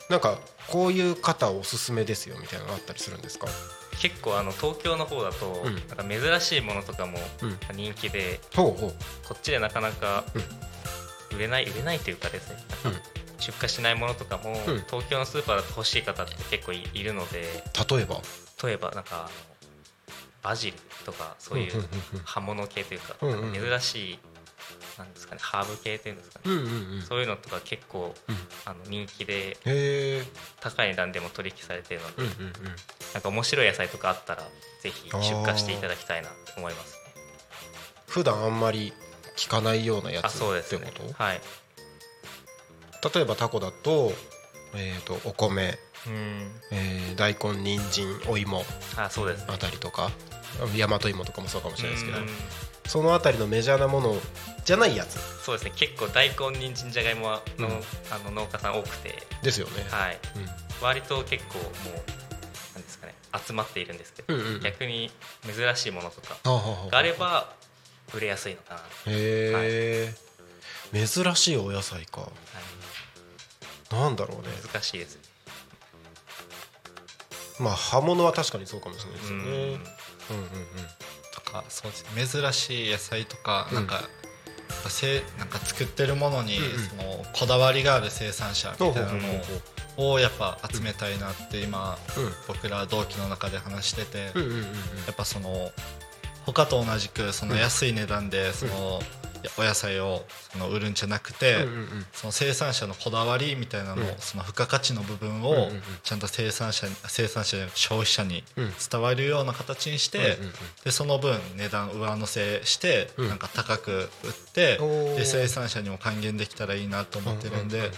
[0.09, 3.47] なんかこういう方おすすめですよみたいなのあったりするんですか？
[3.99, 5.75] 結構あの東京の方だと、うん。
[5.75, 7.57] なんか珍しいものとかもうん。
[7.75, 8.93] 人気で、ほうほう。
[9.27, 10.23] こっちでなかなか
[11.35, 12.55] 売れない売れないというかですね。
[12.85, 12.91] うん。
[13.39, 14.83] 出荷しないものとかも、うん。
[14.87, 17.41] 東京のスーパーだと欲しい方って結構いいるので
[17.89, 18.21] 例えば？
[18.63, 19.29] 例えばなんか
[20.41, 21.71] バジルとかそういう
[22.23, 24.19] 葉物系というか,、珍しい
[24.99, 28.35] なんですかねハーブ系というんですかね、うんうんうんうんそういうのとか結構、うん
[28.65, 29.57] あの人気で
[30.59, 32.53] 高い値段でも取引されているので、うんうんうん
[33.13, 34.43] なんか面白い野菜とかあったら
[34.83, 36.99] ぜひ出荷していただきたいなと思いますね。
[38.07, 38.93] 普段あんまり
[39.35, 40.39] 聞かないようなやあつっ
[40.69, 40.83] てこ。
[41.17, 41.41] はい。
[43.01, 44.11] と例えばタコだと,、
[44.75, 46.51] えー、とお米、うん。
[46.71, 48.63] えー大根人参お芋
[48.95, 49.45] あそうですね。
[49.49, 50.11] あたりとか
[50.75, 52.27] 大和芋とかもそうかもしれないですけどうん
[52.89, 54.15] そのあたりのメジャーなもの
[54.65, 55.19] じゃないやつ。
[55.43, 55.73] そうですね。
[55.75, 57.81] 結構大根人参じゃがいもの、うん。
[58.09, 60.17] あの農家さん多くて、ですよね、はい。
[60.37, 60.47] うん。
[60.81, 61.93] 割と結構もう
[62.73, 63.13] なんですかね。
[63.45, 65.11] 集まっているんですけど、うんうん逆に
[65.45, 66.35] 珍しいものとか
[66.89, 67.53] があれば
[68.15, 68.79] 売れやすいのかな。
[69.05, 70.11] へ
[70.91, 72.21] え、珍しいお野菜か。
[72.21, 72.27] は
[73.91, 73.93] い。
[73.93, 74.47] なんだろうね。
[74.73, 75.21] 難しいですね。
[77.59, 79.43] まあ葉物は確かにそうかもしれないですよね。
[79.43, 79.79] うんうんうん
[81.51, 83.75] かそうですね珍しい野菜とか、うん。
[83.75, 84.01] なんか
[84.87, 86.57] せなんか作ってるものに、
[86.89, 89.13] そのこだわりがある生産者みたいな
[89.97, 92.31] のをやっぱ集めたいなって今、うん。
[92.47, 94.31] 僕ら同期の中で話してて、や
[95.11, 95.71] っぱその
[96.45, 99.01] 他と同じくその安い値段でその、
[99.57, 101.65] お野菜をその売るんじゃなくて、
[102.13, 105.69] その生産者のこだわりみたいなのその付加価値の部分を
[106.03, 108.73] ちゃんと生産者生産者消費者にうん。
[108.91, 110.37] 伝わるような形にして、
[110.83, 113.29] でその分値段上乗せして、うん。
[113.29, 114.07] なんか高く売っ
[114.53, 114.77] て
[115.17, 117.91] で生産者にも還元できたらいいなと思ってるんで、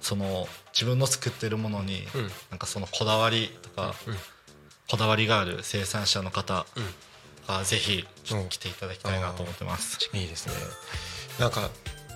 [0.00, 2.22] その自分の作ってるものに、うん。
[2.50, 4.14] なんかそのこだわりとか、うん
[4.88, 6.64] こだわりがある生産者の方
[7.48, 8.04] うんがぜひ
[8.48, 9.98] 来ていただきたいなと思ってます。
[10.12, 10.54] いいですね。
[11.38, 11.70] なんか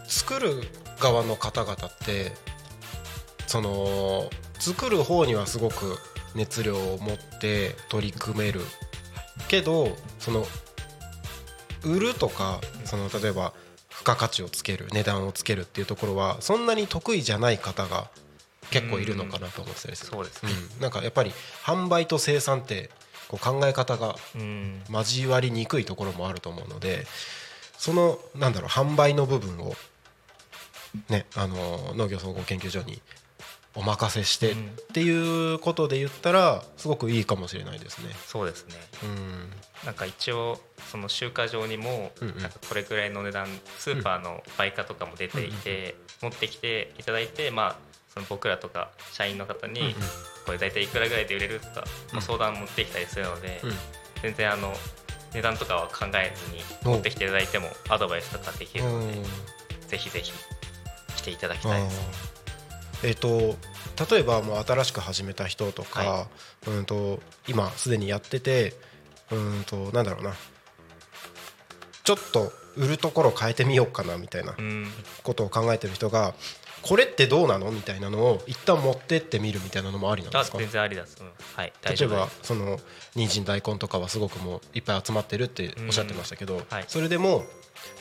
[0.06, 0.62] 作る
[0.98, 2.32] 側の方々って
[3.46, 5.96] その作る方にはすごく
[6.34, 8.60] 熱量を持って取り組める。
[9.48, 10.46] けどその
[11.82, 13.52] 売るとかその例えば
[13.90, 18.10] 付加価値をつける値段をつけるっていうところはそんなに得意じゃない方が
[18.70, 20.10] 結構いるのかなと思ってたりする。
[20.10, 20.52] そうですね。
[20.76, 21.32] うん、なんかやっぱり
[21.64, 22.90] 販売と生産って
[23.30, 24.82] こう考え方がうん。
[24.90, 27.06] 交わりにくいところもあると思うので
[27.78, 29.74] そのなんだろう販売の部分を、
[31.08, 33.00] ね、あの農業総合研究所に
[33.76, 38.10] お任せしてっうんていうことで言ったらすごくいいかもしれないですね。
[38.26, 38.74] そうですね。
[39.04, 39.52] うん
[39.84, 40.60] なんか一応
[40.90, 43.46] その集荷場にもなんかこれぐらいの値段
[43.78, 47.76] スーパーの売価とかも出ていて持ってきていただいてまあ
[48.12, 49.94] その僕らとか社員の方うんに
[50.46, 51.84] これ大体いくらぐらいで売れるとか
[52.14, 52.22] うん。
[52.22, 53.72] 相談持ってきたりするのでうん。
[54.22, 54.72] 全然あの
[55.32, 59.88] 値段とかは考えずに持ってきていただいてもアドバイスとかできるのでうん。
[59.88, 60.32] ぜひぜひ
[61.16, 62.00] 来ていただきたいです。
[62.00, 63.56] あーえっ、と
[64.10, 66.26] 例えばもう新しく始めた人とか、は
[66.66, 68.74] うんと今すでにやってて
[69.30, 70.34] うんとなんだろうな。
[72.04, 74.86] ちょっと売るところ変えてみようかなみたいなうん。
[75.22, 76.34] ことを考えてる人が
[76.82, 77.70] これってどうなの？
[77.70, 80.58] みたいなのを一旦持ってってみるみたいなのもありなんですか？
[80.58, 81.24] あ全然ありだす、う。
[81.24, 82.78] んはい大例えばその
[83.14, 87.44] 人参大根とかはすごくもういっぱい集まってるっておっしゃってましたけど、はいそれでも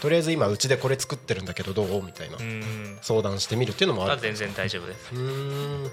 [0.01, 2.37] とりあえず今うちでこれ作ってるんだけどどうみたいな。
[2.37, 5.13] うん相談してみるっていうのもあるあ全然大丈夫です。
[5.13, 5.91] うーん。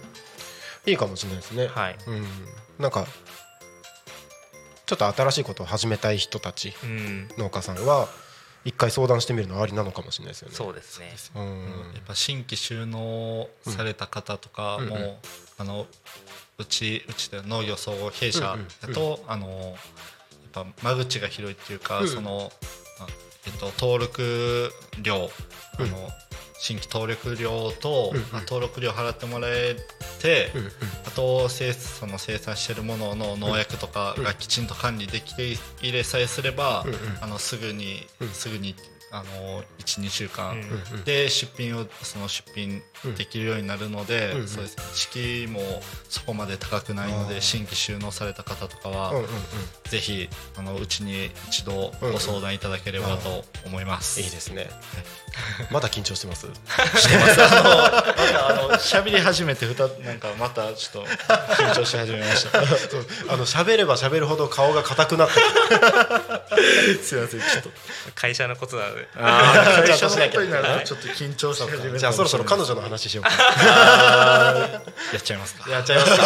[0.86, 1.96] いいかもしれないですね、はい。
[2.06, 2.24] うん、
[2.78, 3.06] なんか
[4.86, 7.28] ちょっと新しいことを始めたい人たちうん。
[7.38, 8.08] 農家さんは
[8.66, 10.54] 一回相談してみるのはありなのかもしれないですよね。
[10.56, 11.14] そうですね。
[11.36, 11.60] うん。
[11.94, 15.16] やっぱ新規収納された方とかも、うんうん。
[15.58, 15.86] あの
[16.58, 19.76] うちうちで農業総合弊社だと、あのやっ
[20.50, 22.08] ぱ間口が広いっていうか、うん。
[22.08, 22.50] その、
[22.98, 23.06] あ
[23.46, 25.30] えっと、登録料、
[25.78, 25.86] うん。
[25.86, 26.08] あの
[26.58, 28.22] 新規登録料と、うんうん。
[28.32, 29.76] まあ登録料払ってもらえ
[30.20, 30.70] て、うんうん。
[31.06, 36.98] あと生その生産してるものの農薬とかがきちんと管理できて入れさえすれば、うんうん。
[37.20, 38.28] あのすぐに、うん。
[38.28, 38.74] すぐに
[39.12, 40.60] あの12週間、
[41.04, 42.82] で出品をその出品
[43.16, 44.48] できるようになるので、うんうん。
[44.48, 44.76] そうです。
[44.76, 45.60] ね敷居も
[46.08, 49.12] そこまで高くないので新規収納された方とかは、
[49.84, 54.20] ぜひあのうちに一度ご相談いただければと思います。
[54.20, 54.68] いいですね。
[55.70, 56.46] まだ緊張してます？
[56.98, 57.42] してます。
[57.42, 61.10] あのあの喋り始めてふたなんかまたちょっと
[61.62, 62.58] 緊張し始めました。
[63.32, 65.34] あの喋れば喋るほど顔が硬くなって
[67.02, 67.70] すいませんちょっと。
[68.14, 69.08] 会社のことなので。
[69.16, 73.30] あー会社のことになるとちょっと緊張し始めるじゃあそろそろ彼女の話しようか。
[75.12, 75.70] やっちゃいますか。
[75.70, 76.24] やっちゃいますか。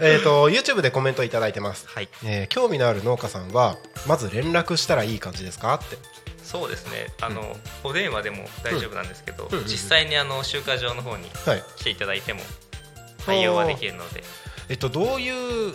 [0.00, 2.08] えっと YouTube でコメントいただいてます、はい。
[2.24, 5.74] えー興味のある農家さんはまず連絡したらいい感じですか？
[5.74, 5.96] って。
[6.44, 7.06] そうですね。
[7.20, 9.52] あの、お電話でも大丈夫なんですけど、うん。
[9.52, 11.64] うんうん実際にあの集荷場の方にはい。
[11.76, 12.40] 来ていただいても
[13.24, 14.24] 対応はできるので。
[14.68, 15.30] えっとどうい
[15.70, 15.72] う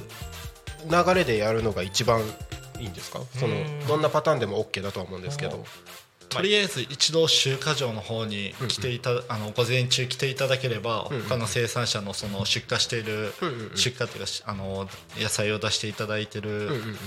[0.89, 2.21] 流れでやるのが一番
[2.79, 3.21] いいんですか？
[3.39, 5.65] そのうんどんなパターンでも OK だとは思うんですけど。
[6.29, 11.23] とりあえず一度集荷場の方に来ていた、あの午前中来ていただければ、うんうん。
[11.23, 13.77] 他の生産者のその出荷している、うんうんうん。
[13.77, 16.97] 出荷というかしあの野菜を出していただいてるうんうんうん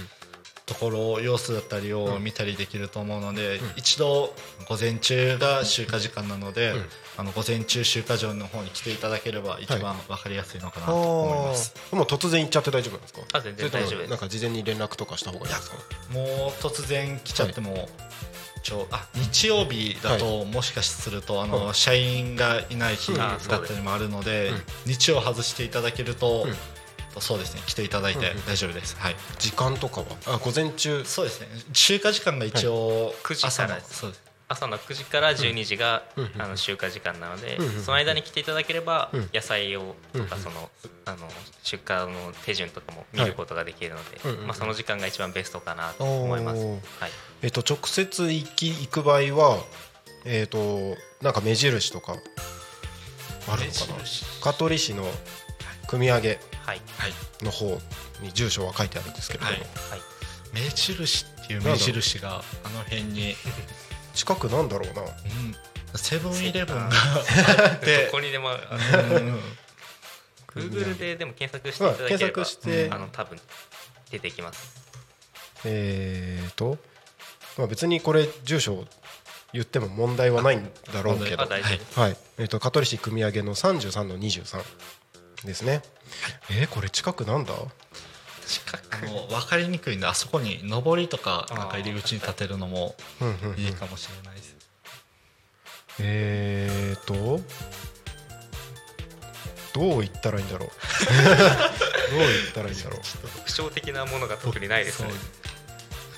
[0.71, 4.33] ところ様子だったりを見たりできると思うので、一度
[4.69, 6.85] 午前中が集荷時間なので、うん。
[7.17, 11.75] あの午前中集荷場の方に来ていただければ一番わかりやすいのかなあと思います。
[11.91, 11.97] ー。
[11.97, 13.21] もう突然行っちゃって大丈夫なんですか？
[13.33, 15.77] あ全然大丈夫なんか事前に連絡とかした方がいいですか？
[16.13, 16.27] もう
[16.63, 17.89] 突然来ちゃっても、
[18.63, 21.75] ちょあ日曜日だと、もしかするとあの、はい。
[21.75, 23.19] 社員がいない日うん。
[23.19, 24.59] だったりもあるので、うん。
[24.87, 26.55] 日曜外していただけると、うん
[27.19, 27.63] そうですね。
[27.67, 29.17] 来ていただいて大丈夫です、はい。
[29.39, 30.07] 時間とかは？
[30.27, 31.05] あ午前中？
[31.05, 31.49] そうですね。
[31.73, 33.75] 集荷時間が一応、9時から。
[33.77, 34.31] ですそうです。
[34.53, 36.03] 朝の9時から12時が、
[36.37, 40.69] あの集荷時間なので、その間に来ていただければ、うん野菜をとかうんその,、
[41.05, 41.19] あの
[41.63, 46.65] 出荷の手順とかも見ることができるので、まあ、その時間が一番ベストかなと思います。
[46.65, 46.79] はい、
[47.43, 49.63] えっと直接行き行く場合は
[50.25, 52.21] えっとなんか目印とかある
[53.67, 54.43] のかな？
[54.43, 55.05] 香取市の
[55.87, 56.41] 組み上げ
[56.71, 56.81] はい。
[56.99, 57.45] はい。
[57.45, 57.79] の方
[58.23, 59.61] に住所は書いてあるんですけれども、はい。
[59.61, 60.01] はい。
[60.55, 63.35] 目印っていう目印があの辺に、
[64.15, 65.03] 近くなんだろうな。
[65.03, 65.09] うん。
[65.97, 66.91] セブンイレブンがあ
[67.73, 68.07] あって。
[68.07, 69.41] どこにでもあうんうん
[70.55, 72.91] Google ででも検索していただければ、うん検索して。
[72.93, 73.39] あの多分
[74.13, 74.91] 出てきます。
[75.65, 76.79] えーと、
[77.59, 78.85] まあ、別にこれ住所
[79.53, 81.45] 言っても問題はないんだろうけど。
[81.47, 84.63] はい、えっ、と香取市組み上げの33の23
[85.45, 85.83] ですね。
[86.51, 87.55] えー、これ近くなんだ？
[88.47, 92.97] 近くあの分かりにくいんであそこに上りとかなんか入り口に立てるのも
[93.57, 94.57] いいかもしれないです、
[96.01, 97.41] えーと、
[99.73, 100.71] どう言ったらいいんだろう？
[102.11, 103.01] どう言ったらいいんだろう？
[103.39, 105.11] 特徴的なものが特にないですね。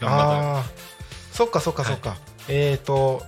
[0.00, 0.64] あああ、
[1.32, 2.16] そっかそっかそっか。
[2.48, 3.22] えーと、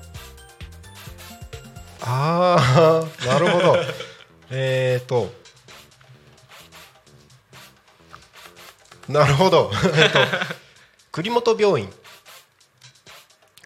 [2.00, 3.76] ああ、なるほど。
[4.50, 5.30] えーと、
[9.14, 9.70] なるほど。
[9.96, 10.18] えっと、
[11.12, 11.88] 栗本病院。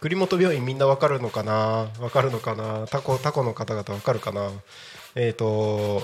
[0.00, 1.88] 栗本病院みんなわかるのかな？
[1.98, 2.86] わかるのかな？
[2.86, 4.50] タコタコの方々わかるかな？
[5.14, 6.02] えっ、と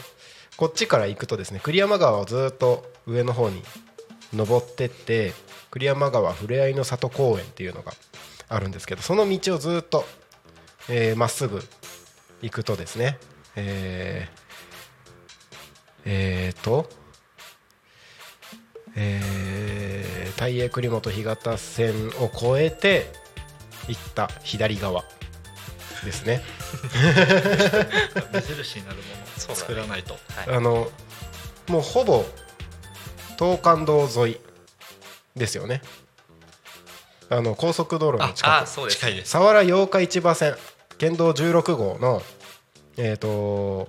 [0.57, 3.63] こっちから行くとですね栗山川をずっと上の方に
[4.33, 5.35] 登ってって
[5.71, 7.93] 栗山川ふれあいの里公園っていうのが
[8.49, 10.07] あるんですけどその道をずっと
[10.89, 11.61] えーま、っすぐ
[12.41, 13.19] 行くとですね
[13.57, 14.41] えー、
[16.07, 16.89] えー、と
[18.97, 23.11] えー、大栄栗本干潟線を越えて
[23.89, 25.05] 行った左側
[26.05, 26.43] ですね。
[28.33, 29.03] 目印になるも
[29.49, 30.57] のを作らないと、 はい。
[30.57, 30.91] あの
[31.69, 32.25] もうほぼ
[33.39, 34.41] 東関道沿い
[35.35, 35.83] ですよね。
[37.31, 38.53] あの高速道路の近く。
[38.53, 38.99] あそうです。
[38.99, 40.55] 近いです佐原八日市場線
[40.99, 42.23] 県道16号の
[42.97, 43.89] えっ、と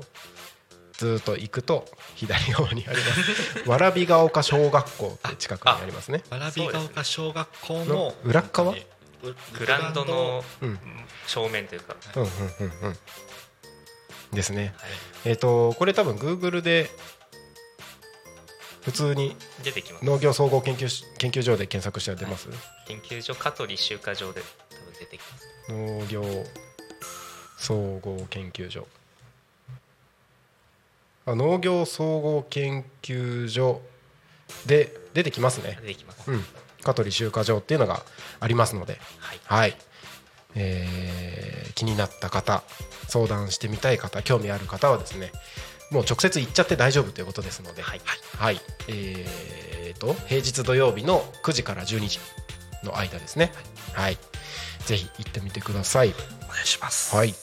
[0.94, 1.86] ずーっと行くと
[2.16, 3.70] 左側にあります。
[3.70, 6.24] わらびが丘小学校って近くにありますね。
[6.30, 8.74] わらびが丘小学校のの裏っ側？
[8.74, 10.80] グラウンドのうん。
[11.28, 12.98] 正面というか、うんうんうんうん。
[14.32, 14.74] ですね。
[14.78, 14.92] はい。
[15.26, 16.90] えっ、とこれ多分 Google で
[18.84, 19.36] 普通に
[20.04, 22.48] 農業総合研究し研究所で検索したら出ます、
[22.88, 25.48] 研究所香取集荷場で多分出てきます。
[25.70, 26.24] 農業
[27.58, 28.88] 総合研究所。
[28.88, 28.95] あ
[31.28, 33.82] 農業総合研究所
[34.66, 35.80] で出てきますね。
[35.82, 36.44] 出てきます、うん。
[36.84, 38.04] 香取集荷場っていうのが
[38.40, 39.00] ありますので。
[39.20, 39.40] はい。
[39.46, 39.78] はい、
[40.56, 42.64] えー気になった方
[43.10, 45.32] 相談してみたい方興味ある方はですね
[45.92, 47.84] もう直接行っちゃって大丈夫ということですので。
[47.84, 48.02] はい。
[48.38, 52.20] はい、えー、と平日土曜日の9時から12時
[52.84, 53.52] の間ですね。
[53.94, 54.18] はい。
[54.86, 56.10] ぜひ行ってみてください。
[56.10, 57.16] お願いします。
[57.16, 57.36] はい、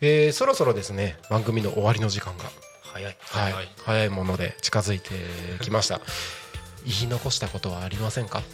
[0.00, 2.44] えーそろそろですね番組の終わりの時間が
[2.92, 3.68] 早いはい、はい。
[3.84, 5.10] 早いもので近づいて
[5.62, 6.00] きました。
[6.84, 8.42] 言い残したことはありませんか？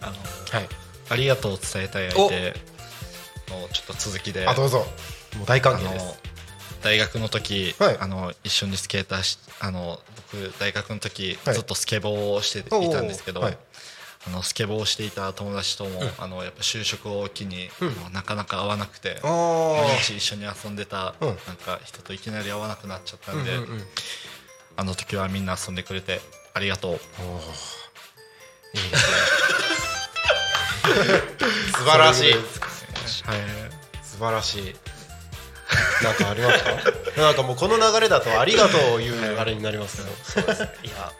[0.00, 0.68] あのはい。
[1.10, 2.54] ありがとうを伝えたい相手
[3.48, 4.46] のちょっと続きで。
[4.46, 4.86] あどうぞ。
[5.36, 6.06] もう大歓迎です。
[6.82, 7.98] 大学の時、はい。
[7.98, 10.00] あの一緒にスケーターしあの
[10.32, 11.54] 僕大学の時、はい。
[11.54, 13.58] ずっとスケボーをしていたんですけど、はい
[14.26, 16.10] あのスケボーをしていた友達とも、うん。
[16.18, 17.70] あのやっぱ就職を機に、
[18.12, 21.28] なかなか会わなくてあ毎あ日一緒に遊んでた、うん。
[21.28, 23.52] なんか人といきなり会わなくなっちゃったんで、
[24.76, 26.20] あの時はみんな遊んでくれて
[26.54, 26.92] ありがとう。
[26.92, 26.98] いい
[28.90, 29.16] ですね。
[31.76, 32.32] 素晴らしい。
[32.32, 32.42] はい
[34.02, 34.74] 素晴らしい。
[36.02, 36.70] なんかありますか？
[37.22, 40.08] なんかもうこの流れだとありがとうを言うあれになりますけど。
[40.24, 40.74] そうですね。
[40.84, 41.12] いや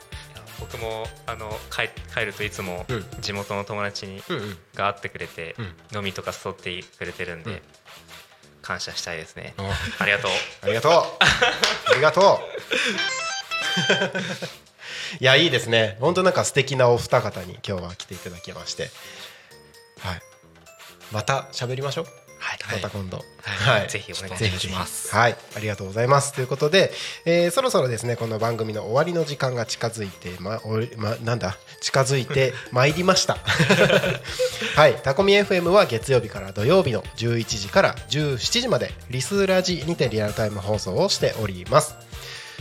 [0.61, 3.05] 僕もあの帰帰るといつもうん。
[3.21, 4.59] 地元の友達に、うんうん。
[4.75, 5.99] が会ってくれて、うん。
[5.99, 7.61] 飲みとか誘ってくれてるんで、うん。
[8.63, 9.55] 感謝したいですね。
[9.57, 9.71] あ。
[10.01, 10.31] ありがとう。
[10.63, 10.93] ありがとう。
[10.93, 12.49] ありがとう。
[15.21, 15.97] いやいいですね。
[16.01, 18.91] 本当なんか素敵なお二方に今日は来ていただきまして。
[20.01, 20.23] はい。
[21.13, 22.05] また喋りましょう。
[22.05, 22.28] はい
[22.71, 23.25] また今度。
[23.43, 23.89] はい。
[23.89, 25.15] ぜひお願いします。
[25.15, 26.33] はい、ありがとうございます。
[26.33, 26.93] ということで、
[27.25, 33.39] えーそろそろですね、この番組の終わりの時間が近づいて、ま、おま、なんだ、近づいてまいりました。
[34.77, 41.97] はい、タコミ FM は月曜日から土曜日の11時から17時まで、リスラジにてリアルタイム放送をしております。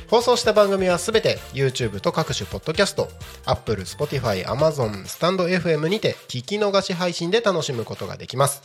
[0.10, 3.10] 放送した番組はすべて YouTube と各種ポッドキャスト
[3.46, 8.62] Apple、Spotify、Amazon、スタンド FM にて聞き逃し配信で楽しむことができます。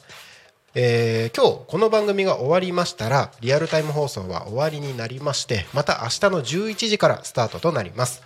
[0.75, 8.23] えー今日この番組が終わりましたらリアルタイム放送は終わりになりましてまた明日の11時からスタートとなります。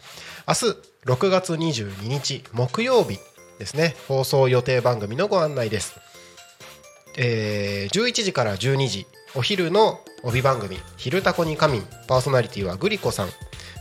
[0.47, 0.61] 明日
[1.07, 3.18] 6月22日木曜日
[3.59, 3.97] ですね。
[4.07, 5.97] 放送予定番組のご案内です。
[7.18, 13.30] えー11時から12時お昼の帯番組「昼タコに仮眠」パーソナリティはグリコさん。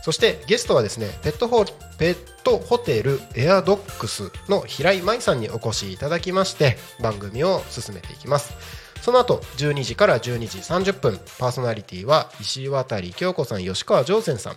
[0.06, 1.64] そしてゲストはですねペットホ
[1.98, 8.54] ペットホテルエアドックスの平井舞さんにお越しいただきまして番組を進めていきます。
[9.02, 14.56] その後12時から12時30分パーソナリティは石渡京子さん吉川上泉さん。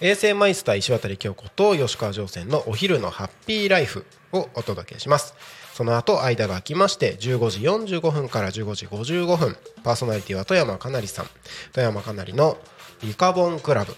[0.00, 5.34] 衛星マイスター石渡京子と吉川上泉のお昼のハッピーライフをお届けします。
[5.72, 11.26] その後間が空きまして15時45分から15時55分パーソナリティは富山かなりさん。
[11.72, 12.58] 富山かなりの
[13.04, 13.94] リカボンクラブ。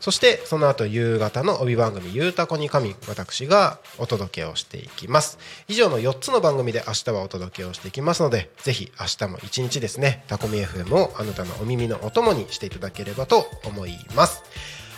[0.00, 5.38] そしてその後夕方の帯番組「ゆうたこに神」私がお届けをしていきます。
[5.68, 14.42] 以上の4つの番組で明日はお届けをしていきますのでぜひ明日も一日ですねタコミ FM をあなたのお耳のお供にしていただければと思います。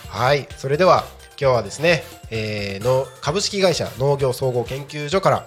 [0.09, 1.04] はいそれでは
[1.40, 5.46] 今日はですね、えーの株式会社農業総合研究所から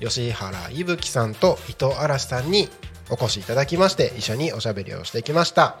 [0.00, 2.68] 吉原伊吹さんと伊藤嵐さんに
[3.10, 5.76] お越しいただきまして一緒におしゃべりをしてきました。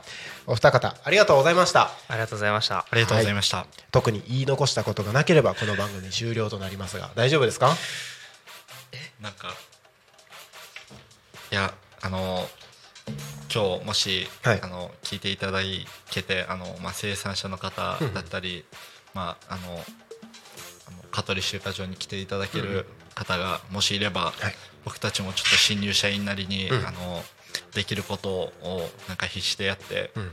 [0.46, 1.90] お二方ありがとうございました。
[2.08, 2.78] ありがとうございました。
[2.78, 7.76] ありがとうございました、特に言い残したことがなければこの番組終了となりますが大丈夫ですか？
[9.20, 9.54] なんか
[11.52, 11.72] いや
[12.02, 12.46] あの
[13.52, 14.60] 今日もし、はい。
[14.62, 15.60] あの聞いていただ
[16.10, 18.64] けてあの、まあ、生産者の方だったり、
[19.14, 22.86] まああのあの香取集荷場に来ていただける
[23.20, 24.34] 方がもしいれば、はい。
[24.84, 26.86] 僕たちもちょっと新入社員なりに、うん。
[26.86, 27.22] あの
[27.74, 30.30] できることをなんか必死でやって、うん。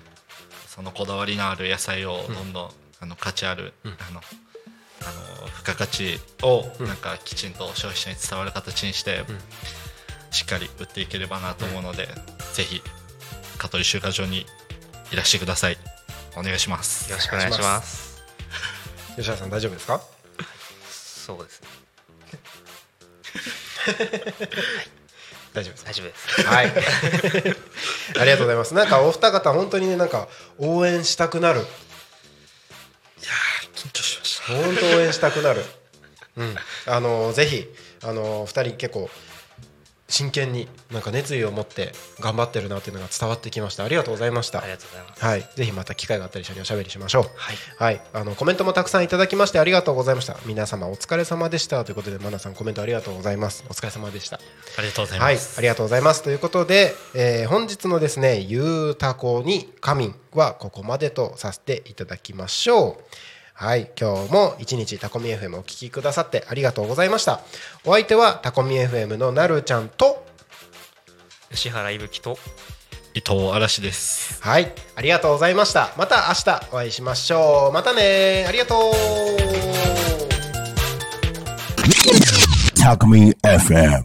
[0.67, 2.69] そのこだわりのある野菜をどんどん
[3.01, 4.21] あの価値ある、あの
[5.01, 9.25] あの付加価値をなんかきちんと消費者に伝わる形にして、
[10.31, 12.07] しっかり売っていければなと思うので、
[12.53, 12.81] ぜひ
[13.57, 14.45] 香取集荷場に
[15.11, 15.77] いらしてください。
[16.35, 17.09] お願いします。
[17.09, 18.23] よろしくお願いします。
[19.15, 20.01] 吉原さん大丈夫ですか？
[20.87, 21.67] そうですね
[25.53, 26.41] 大丈夫です大丈夫です。
[26.43, 26.65] はい。
[28.19, 28.73] ありがとうございます。
[28.73, 30.27] なんかお二方本当にねなんか
[30.57, 31.65] 応援したくなる。
[33.75, 34.43] 緊張しました。
[34.53, 35.63] 本当応援したくなる。
[36.35, 36.55] うん。
[36.85, 37.67] あのぜひ
[38.03, 39.09] あの二人結構
[40.09, 47.23] 真剣になんか熱意を持って頑張ってるなっていうのが伝わってきましたありがとうございましたありがとうございますはい、ぜひまた機会があったら一緒におしゃべりしましょう。
[47.35, 50.37] はいはい、あのコメントもたくさんいただきましてありがとうございました。
[50.45, 53.65] 皆様お疲れ様でしたということで、マナさんコメントありがとうございます。
[53.69, 54.39] お疲れ様でした。
[54.77, 56.23] ありがとうございはい、ます、ありがとうございます。
[56.23, 63.03] ということで、えー本日のですね、ゆうたこに仮眠はここまでとさせていただきましょう。
[63.59, 67.41] はい、今日も一日タコミ FM お聞きくださってありがとうございました。
[67.85, 70.23] お相手はタコミ FM のなるちゃんと、
[71.49, 72.37] 吉原いぶきと
[73.15, 75.91] 伊藤嵐ですはい、ありがとうございました。
[75.97, 77.73] また明日お会いしましょう。
[77.73, 78.93] またねありがとう
[82.79, 84.03] Talk Me FM.